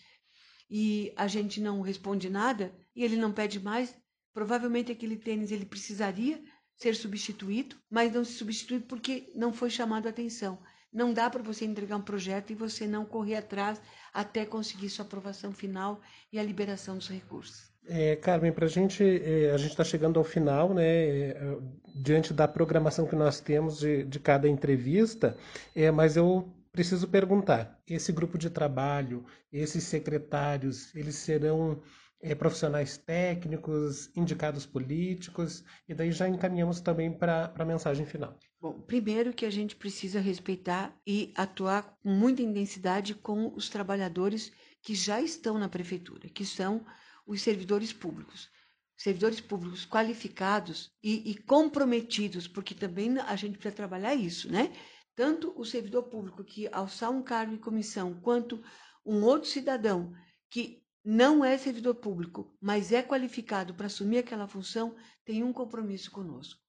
e 0.67 1.13
a 1.15 1.27
gente 1.27 1.61
não 1.61 1.79
responde 1.79 2.27
nada 2.27 2.75
e 2.95 3.03
ele 3.03 3.15
não 3.15 3.31
pede 3.31 3.59
mais, 3.59 3.95
provavelmente 4.33 4.91
aquele 4.91 5.15
tênis 5.15 5.51
ele 5.51 5.63
precisaria 5.63 6.43
ser 6.75 6.95
substituído, 6.95 7.75
mas 7.87 8.11
não 8.11 8.25
se 8.25 8.33
substitui 8.33 8.79
porque 8.79 9.31
não 9.35 9.53
foi 9.53 9.69
chamado 9.69 10.07
a 10.07 10.09
atenção. 10.09 10.57
Não 10.91 11.13
dá 11.13 11.29
para 11.29 11.43
você 11.43 11.63
entregar 11.63 11.97
um 11.97 12.01
projeto 12.01 12.49
e 12.49 12.55
você 12.55 12.87
não 12.87 13.05
correr 13.05 13.35
atrás 13.35 13.79
até 14.11 14.43
conseguir 14.43 14.89
sua 14.89 15.05
aprovação 15.05 15.53
final 15.53 16.01
e 16.31 16.39
a 16.39 16.43
liberação 16.43 16.97
dos 16.97 17.09
recursos. 17.09 17.72
É, 17.87 18.15
Carmen, 18.15 18.51
para 18.51 18.65
a 18.65 18.69
gente, 18.69 19.03
é, 19.03 19.51
a 19.51 19.57
gente 19.57 19.71
está 19.71 19.83
chegando 19.83 20.17
ao 20.17 20.23
final, 20.23 20.73
né? 20.73 20.85
É, 20.85 21.57
diante 21.95 22.33
da 22.33 22.47
programação 22.47 23.05
que 23.05 23.15
nós 23.15 23.39
temos 23.39 23.79
de, 23.79 24.03
de 24.03 24.19
cada 24.19 24.47
entrevista, 24.47 25.37
é, 25.75 25.91
mas 25.91 26.15
eu 26.15 26.51
preciso 26.71 27.07
perguntar: 27.07 27.79
esse 27.87 28.11
grupo 28.11 28.37
de 28.37 28.49
trabalho, 28.49 29.25
esses 29.51 29.83
secretários, 29.83 30.93
eles 30.95 31.15
serão 31.15 31.81
é, 32.21 32.33
profissionais 32.33 32.97
técnicos, 32.97 34.09
indicados 34.15 34.65
políticos, 34.65 35.63
e 35.87 35.93
daí 35.93 36.11
já 36.11 36.27
encaminhamos 36.27 36.79
também 36.79 37.11
para 37.11 37.53
a 37.53 37.65
mensagem 37.65 38.05
final. 38.05 38.39
Bom, 38.61 38.79
primeiro 38.79 39.33
que 39.33 39.45
a 39.45 39.49
gente 39.49 39.75
precisa 39.75 40.21
respeitar 40.21 40.97
e 41.05 41.33
atuar 41.35 41.97
com 42.01 42.09
muita 42.09 42.41
intensidade 42.41 43.13
com 43.13 43.53
os 43.53 43.69
trabalhadores 43.69 44.53
que 44.81 44.95
já 44.95 45.21
estão 45.21 45.59
na 45.59 45.67
prefeitura, 45.67 46.29
que 46.29 46.45
são 46.45 46.85
os 47.25 47.41
servidores 47.41 47.93
públicos. 47.93 48.49
Servidores 48.95 49.41
públicos 49.41 49.85
qualificados 49.85 50.91
e, 51.01 51.31
e 51.31 51.35
comprometidos, 51.35 52.47
porque 52.47 52.75
também 52.75 53.17
a 53.19 53.35
gente 53.35 53.57
precisa 53.57 53.75
trabalhar 53.75 54.15
isso, 54.15 54.51
né? 54.51 54.71
Tanto 55.15 55.53
o 55.59 55.65
servidor 55.65 56.03
público 56.03 56.43
que 56.43 56.67
alçar 56.71 57.11
um 57.11 57.21
cargo 57.21 57.53
em 57.53 57.57
comissão, 57.57 58.19
quanto 58.21 58.63
um 59.05 59.23
outro 59.23 59.49
cidadão 59.49 60.13
que 60.49 60.83
não 61.03 61.43
é 61.43 61.57
servidor 61.57 61.95
público, 61.95 62.55
mas 62.61 62.91
é 62.91 63.03
qualificado 63.03 63.73
para 63.73 63.87
assumir 63.87 64.19
aquela 64.19 64.47
função, 64.47 64.95
tem 65.25 65.43
um 65.43 65.51
compromisso 65.51 66.09
conosco, 66.09 66.61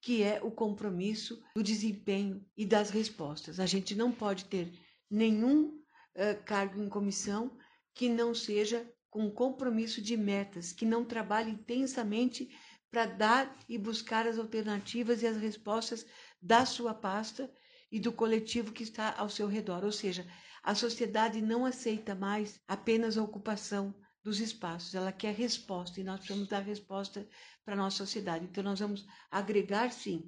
que 0.00 0.22
é 0.22 0.40
o 0.42 0.50
compromisso 0.50 1.42
do 1.54 1.62
desempenho 1.62 2.44
e 2.56 2.64
das 2.64 2.88
respostas. 2.88 3.60
A 3.60 3.66
gente 3.66 3.94
não 3.94 4.10
pode 4.10 4.46
ter 4.46 4.72
nenhum 5.10 5.66
uh, 5.66 6.42
cargo 6.46 6.82
em 6.82 6.88
comissão 6.88 7.54
que 7.94 8.08
não 8.08 8.34
seja 8.34 8.90
com 9.12 9.30
compromisso 9.30 10.00
de 10.00 10.16
metas, 10.16 10.72
que 10.72 10.86
não 10.86 11.04
trabalhe 11.04 11.50
intensamente 11.50 12.48
para 12.90 13.04
dar 13.04 13.58
e 13.68 13.76
buscar 13.76 14.26
as 14.26 14.38
alternativas 14.38 15.22
e 15.22 15.26
as 15.26 15.36
respostas 15.36 16.06
da 16.40 16.64
sua 16.64 16.94
pasta 16.94 17.52
e 17.90 18.00
do 18.00 18.10
coletivo 18.10 18.72
que 18.72 18.82
está 18.82 19.14
ao 19.18 19.28
seu 19.28 19.46
redor. 19.46 19.84
Ou 19.84 19.92
seja, 19.92 20.26
a 20.62 20.74
sociedade 20.74 21.42
não 21.42 21.66
aceita 21.66 22.14
mais 22.14 22.58
apenas 22.66 23.18
a 23.18 23.22
ocupação 23.22 23.94
dos 24.24 24.40
espaços, 24.40 24.94
ela 24.94 25.12
quer 25.12 25.34
resposta 25.34 26.00
e 26.00 26.04
nós 26.04 26.20
precisamos 26.20 26.48
dar 26.48 26.60
resposta 26.60 27.28
para 27.66 27.74
a 27.74 27.76
nossa 27.76 27.98
sociedade. 27.98 28.46
Então, 28.46 28.64
nós 28.64 28.80
vamos 28.80 29.04
agregar, 29.30 29.92
sim, 29.92 30.26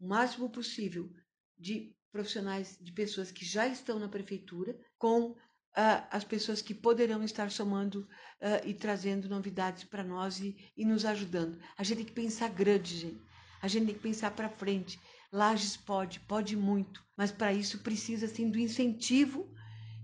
o 0.00 0.08
máximo 0.08 0.48
possível 0.48 1.12
de 1.58 1.94
profissionais, 2.10 2.78
de 2.80 2.92
pessoas 2.92 3.30
que 3.30 3.44
já 3.44 3.66
estão 3.66 3.98
na 3.98 4.08
prefeitura, 4.08 4.78
com 4.96 5.36
uh, 5.72 6.06
as 6.10 6.24
pessoas 6.24 6.62
que 6.62 6.74
poderão 6.74 7.22
estar 7.22 7.50
somando 7.50 8.00
uh, 8.40 8.66
e 8.66 8.74
trazendo 8.74 9.28
novidades 9.28 9.84
para 9.84 10.04
nós 10.04 10.40
e, 10.40 10.56
e 10.76 10.84
nos 10.84 11.04
ajudando. 11.04 11.58
A 11.76 11.82
gente 11.82 11.98
tem 11.98 12.06
que 12.06 12.12
pensar 12.12 12.48
grande, 12.50 12.96
gente. 12.96 13.20
A 13.60 13.68
gente 13.68 13.86
tem 13.86 13.94
que 13.94 14.00
pensar 14.00 14.30
para 14.32 14.48
frente. 14.48 14.98
Lages 15.30 15.76
pode, 15.76 16.20
pode 16.20 16.56
muito, 16.56 17.02
mas 17.16 17.32
para 17.32 17.52
isso 17.52 17.78
precisa 17.78 18.28
sim 18.28 18.50
do 18.50 18.58
incentivo 18.58 19.50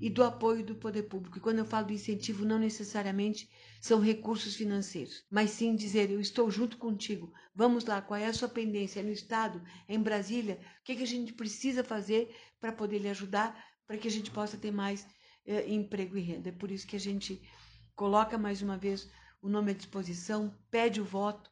e 0.01 0.09
do 0.09 0.23
apoio 0.23 0.65
do 0.65 0.77
poder 0.77 1.03
público. 1.05 1.39
E 1.39 1.41
quando 1.41 1.59
eu 1.59 1.67
falo 1.67 1.89
do 1.89 1.93
incentivo, 1.93 2.45
não 2.45 2.59
necessariamente 2.59 3.49
são 3.81 4.01
recursos 4.01 4.55
financeiros, 4.55 5.25
mas 5.31 5.51
sim 5.51 5.75
dizer: 5.75 6.11
eu 6.11 6.21
estou 6.21 6.51
junto 6.51 6.79
contigo, 6.79 7.33
vamos 7.55 7.85
lá, 7.85 8.01
qual 8.01 8.19
é 8.19 8.27
a 8.27 8.33
sua 8.33 8.49
pendência? 8.49 9.01
É 9.01 9.03
no 9.03 9.13
Estado? 9.13 9.63
É 9.87 9.95
em 9.95 10.03
Brasília? 10.03 10.59
O 10.81 10.85
que, 10.85 10.93
é 10.93 10.97
que 10.97 11.03
a 11.03 11.07
gente 11.07 11.33
precisa 11.33 11.85
fazer 11.85 12.35
para 12.61 12.73
poder 12.73 12.99
lhe 12.99 13.09
ajudar, 13.09 13.57
para 13.87 13.99
que 13.99 14.09
a 14.09 14.11
gente 14.11 14.31
possa 14.31 14.57
ter 14.57 14.71
mais 14.71 15.07
eh, 15.49 15.65
emprego 15.73 16.17
e 16.17 16.21
renda. 16.21 16.51
É 16.51 16.53
por 16.53 16.71
isso 16.71 16.87
que 16.87 16.97
a 16.97 17.01
gente 17.01 17.43
coloca 17.97 18.37
mais 18.37 18.63
uma 18.63 18.77
vez 18.77 19.11
o 19.41 19.49
nome 19.49 19.71
à 19.73 19.75
disposição, 19.75 20.55
pede 20.71 21.01
o 21.01 21.05
voto. 21.05 21.51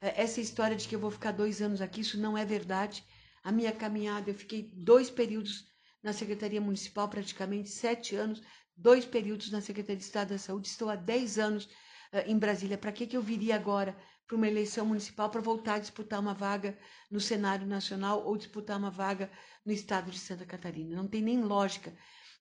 Eh, 0.00 0.22
essa 0.22 0.40
história 0.40 0.76
de 0.76 0.86
que 0.86 0.94
eu 0.94 1.00
vou 1.00 1.10
ficar 1.10 1.32
dois 1.32 1.62
anos 1.62 1.80
aqui, 1.80 2.02
isso 2.02 2.20
não 2.20 2.36
é 2.36 2.44
verdade. 2.44 3.02
A 3.42 3.50
minha 3.50 3.72
caminhada, 3.72 4.30
eu 4.30 4.34
fiquei 4.34 4.70
dois 4.74 5.10
períodos 5.10 5.66
na 6.02 6.12
Secretaria 6.12 6.60
Municipal, 6.60 7.08
praticamente 7.08 7.70
sete 7.70 8.14
anos, 8.14 8.42
dois 8.76 9.04
períodos 9.04 9.50
na 9.50 9.60
Secretaria 9.60 9.96
de 9.96 10.04
Estado 10.04 10.28
da 10.28 10.38
Saúde. 10.38 10.68
Estou 10.68 10.88
há 10.90 10.96
dez 10.96 11.38
anos 11.38 11.64
uh, 12.12 12.22
em 12.26 12.38
Brasília. 12.38 12.78
Para 12.78 12.92
que, 12.92 13.06
que 13.06 13.16
eu 13.16 13.22
viria 13.22 13.56
agora 13.56 13.96
para 14.26 14.36
uma 14.36 14.46
eleição 14.46 14.84
municipal 14.84 15.30
para 15.30 15.40
voltar 15.40 15.74
a 15.74 15.78
disputar 15.78 16.20
uma 16.20 16.34
vaga 16.34 16.78
no 17.10 17.20
cenário 17.20 17.66
nacional 17.66 18.24
ou 18.26 18.36
disputar 18.36 18.76
uma 18.78 18.90
vaga 18.90 19.30
no 19.64 19.72
estado 19.72 20.10
de 20.10 20.18
Santa 20.18 20.44
Catarina? 20.44 20.94
Não 20.94 21.08
tem 21.08 21.22
nem 21.22 21.42
lógica. 21.42 21.96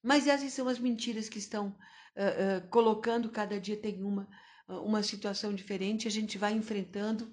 Mas 0.08 0.26
essas 0.26 0.54
são 0.54 0.70
as 0.70 0.80
mentiras 0.80 1.28
que 1.28 1.38
estão 1.38 1.67
uh, 1.67 1.72
uh, 2.65 2.67
colocando, 2.70 3.30
cada 3.30 3.60
dia 3.60 3.76
tem 3.76 4.02
uma, 4.02 4.26
uh, 4.65 4.76
uma 4.76 5.04
situação 5.04 5.54
diferente, 5.54 6.08
a 6.08 6.12
gente 6.12 6.38
vai 6.38 6.54
enfrentando 6.54 7.30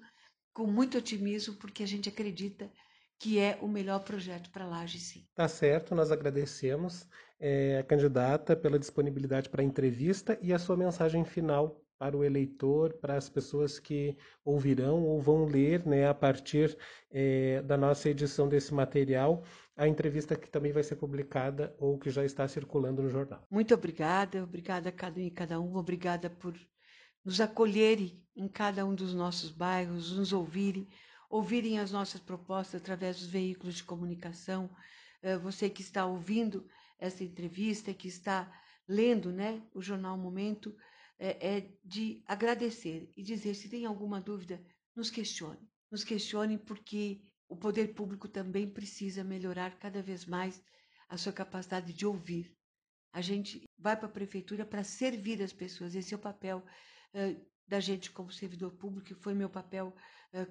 com 0.52 0.66
muito 0.66 0.98
otimismo, 0.98 1.54
porque 1.54 1.84
a 1.84 1.86
gente 1.86 2.08
acredita 2.08 2.68
que 3.16 3.38
é 3.38 3.56
o 3.62 3.68
melhor 3.68 4.00
projeto 4.00 4.50
para 4.50 4.66
Laje, 4.66 4.98
sim. 4.98 5.24
Tá 5.36 5.46
certo, 5.46 5.94
nós 5.94 6.10
agradecemos 6.10 7.06
é, 7.38 7.78
a 7.78 7.84
candidata 7.84 8.56
pela 8.56 8.76
disponibilidade 8.76 9.48
para 9.48 9.62
a 9.62 9.64
entrevista 9.64 10.36
e 10.42 10.52
a 10.52 10.58
sua 10.58 10.76
mensagem 10.76 11.24
final 11.24 11.80
para 11.96 12.16
o 12.16 12.24
eleitor, 12.24 12.92
para 12.94 13.16
as 13.16 13.28
pessoas 13.28 13.78
que 13.78 14.16
ouvirão 14.44 15.04
ou 15.04 15.20
vão 15.20 15.44
ler 15.44 15.86
né, 15.86 16.08
a 16.08 16.12
partir 16.12 16.76
é, 17.10 17.62
da 17.62 17.76
nossa 17.76 18.10
edição 18.10 18.48
desse 18.48 18.74
material, 18.74 19.44
a 19.76 19.88
entrevista 19.88 20.36
que 20.36 20.48
também 20.48 20.72
vai 20.72 20.82
ser 20.82 20.96
publicada 20.96 21.74
ou 21.78 21.98
que 21.98 22.10
já 22.10 22.24
está 22.24 22.46
circulando 22.46 23.02
no 23.02 23.10
jornal. 23.10 23.44
Muito 23.50 23.74
obrigada, 23.74 24.42
obrigada 24.42 24.88
a 24.88 24.92
cada 24.92 25.20
um 25.20 25.24
e 25.24 25.30
cada 25.30 25.60
um, 25.60 25.76
obrigada 25.76 26.30
por 26.30 26.54
nos 27.24 27.40
acolherem 27.40 28.22
em 28.36 28.46
cada 28.46 28.84
um 28.84 28.94
dos 28.94 29.14
nossos 29.14 29.50
bairros, 29.50 30.16
nos 30.16 30.32
ouvirem, 30.32 30.86
ouvirem 31.28 31.78
as 31.78 31.90
nossas 31.90 32.20
propostas 32.20 32.80
através 32.80 33.18
dos 33.18 33.28
veículos 33.28 33.76
de 33.76 33.84
comunicação. 33.84 34.70
É, 35.22 35.36
você 35.38 35.70
que 35.70 35.82
está 35.82 36.04
ouvindo 36.04 36.68
essa 36.98 37.24
entrevista, 37.24 37.94
que 37.94 38.08
está 38.08 38.52
lendo 38.86 39.32
né, 39.32 39.62
o 39.74 39.80
Jornal 39.80 40.18
Momento, 40.18 40.76
é, 41.18 41.56
é 41.56 41.68
de 41.82 42.22
agradecer 42.26 43.10
e 43.16 43.22
dizer: 43.22 43.54
se 43.54 43.68
tem 43.68 43.86
alguma 43.86 44.20
dúvida, 44.20 44.62
nos 44.94 45.10
questione. 45.10 45.68
Nos 45.90 46.04
questione 46.04 46.58
porque 46.58 47.22
o 47.48 47.56
poder 47.56 47.94
público 47.94 48.28
também 48.28 48.68
precisa 48.68 49.22
melhorar 49.22 49.78
cada 49.78 50.02
vez 50.02 50.24
mais 50.26 50.62
a 51.08 51.16
sua 51.16 51.32
capacidade 51.32 51.92
de 51.92 52.06
ouvir. 52.06 52.56
A 53.12 53.20
gente 53.20 53.62
vai 53.78 53.96
para 53.96 54.06
a 54.06 54.12
prefeitura 54.12 54.64
para 54.64 54.82
servir 54.82 55.42
as 55.42 55.52
pessoas, 55.52 55.94
esse 55.94 56.14
é 56.14 56.16
o 56.16 56.20
papel 56.20 56.64
da 57.66 57.80
gente 57.80 58.10
como 58.10 58.32
servidor 58.32 58.72
público, 58.72 59.06
que 59.06 59.14
foi 59.14 59.34
meu 59.34 59.48
papel 59.48 59.94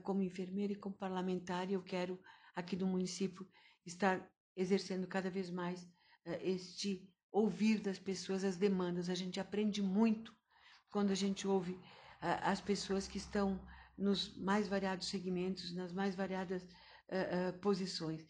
como 0.02 0.22
enfermeira 0.22 0.74
e 0.74 0.78
como 0.78 0.96
parlamentar, 0.96 1.70
e 1.70 1.74
eu 1.74 1.84
quero 1.84 2.20
aqui 2.56 2.76
no 2.76 2.88
município 2.88 3.46
estar 3.86 4.26
exercendo 4.56 5.08
cada 5.08 5.30
vez 5.30 5.50
mais 5.50 5.86
este 6.42 7.10
ouvir 7.32 7.80
das 7.80 8.00
pessoas 8.00 8.44
as 8.44 8.56
demandas. 8.56 9.10
A 9.10 9.16
gente 9.16 9.40
aprende 9.40 9.82
muito 9.82 10.34
quando 10.90 11.12
a 11.12 11.16
gente 11.16 11.48
ouve 11.48 11.78
as 12.22 12.62
pessoas 12.62 13.08
que 13.08 13.18
estão 13.18 13.60
nos 13.98 14.38
mais 14.38 14.68
variados 14.68 15.10
segmentos, 15.10 15.74
nas 15.76 15.92
mais 15.92 16.16
variadas 16.16 16.66
posições. 17.62 18.26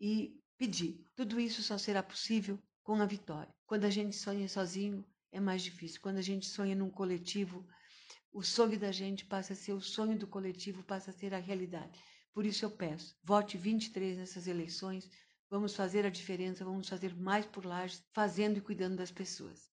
E 0.00 0.38
pedir. 0.56 1.04
Tudo 1.14 1.40
isso 1.40 1.62
só 1.62 1.78
será 1.78 2.02
possível 2.02 2.58
com 2.82 3.00
a 3.00 3.06
vitória. 3.06 3.54
Quando 3.66 3.84
a 3.84 3.90
gente 3.90 4.16
sonha 4.16 4.48
sozinho, 4.48 5.04
é 5.30 5.38
mais 5.38 5.62
difícil. 5.62 6.00
Quando 6.00 6.18
a 6.18 6.22
gente 6.22 6.46
sonha 6.46 6.74
num 6.74 6.90
coletivo, 6.90 7.66
o 8.32 8.42
sonho 8.42 8.78
da 8.78 8.90
gente 8.90 9.24
passa 9.24 9.52
a 9.52 9.56
ser 9.56 9.72
o 9.72 9.80
sonho 9.80 10.18
do 10.18 10.26
coletivo, 10.26 10.82
passa 10.82 11.10
a 11.10 11.14
ser 11.14 11.32
a 11.34 11.38
realidade. 11.38 11.98
Por 12.32 12.46
isso 12.46 12.64
eu 12.64 12.70
peço, 12.70 13.16
vote 13.22 13.58
23 13.58 14.18
nessas 14.18 14.46
eleições, 14.46 15.08
vamos 15.50 15.74
fazer 15.74 16.06
a 16.06 16.10
diferença, 16.10 16.64
vamos 16.64 16.88
fazer 16.88 17.14
mais 17.14 17.46
por 17.46 17.64
Lages, 17.64 18.02
fazendo 18.12 18.58
e 18.58 18.60
cuidando 18.60 18.96
das 18.96 19.10
pessoas. 19.10 19.70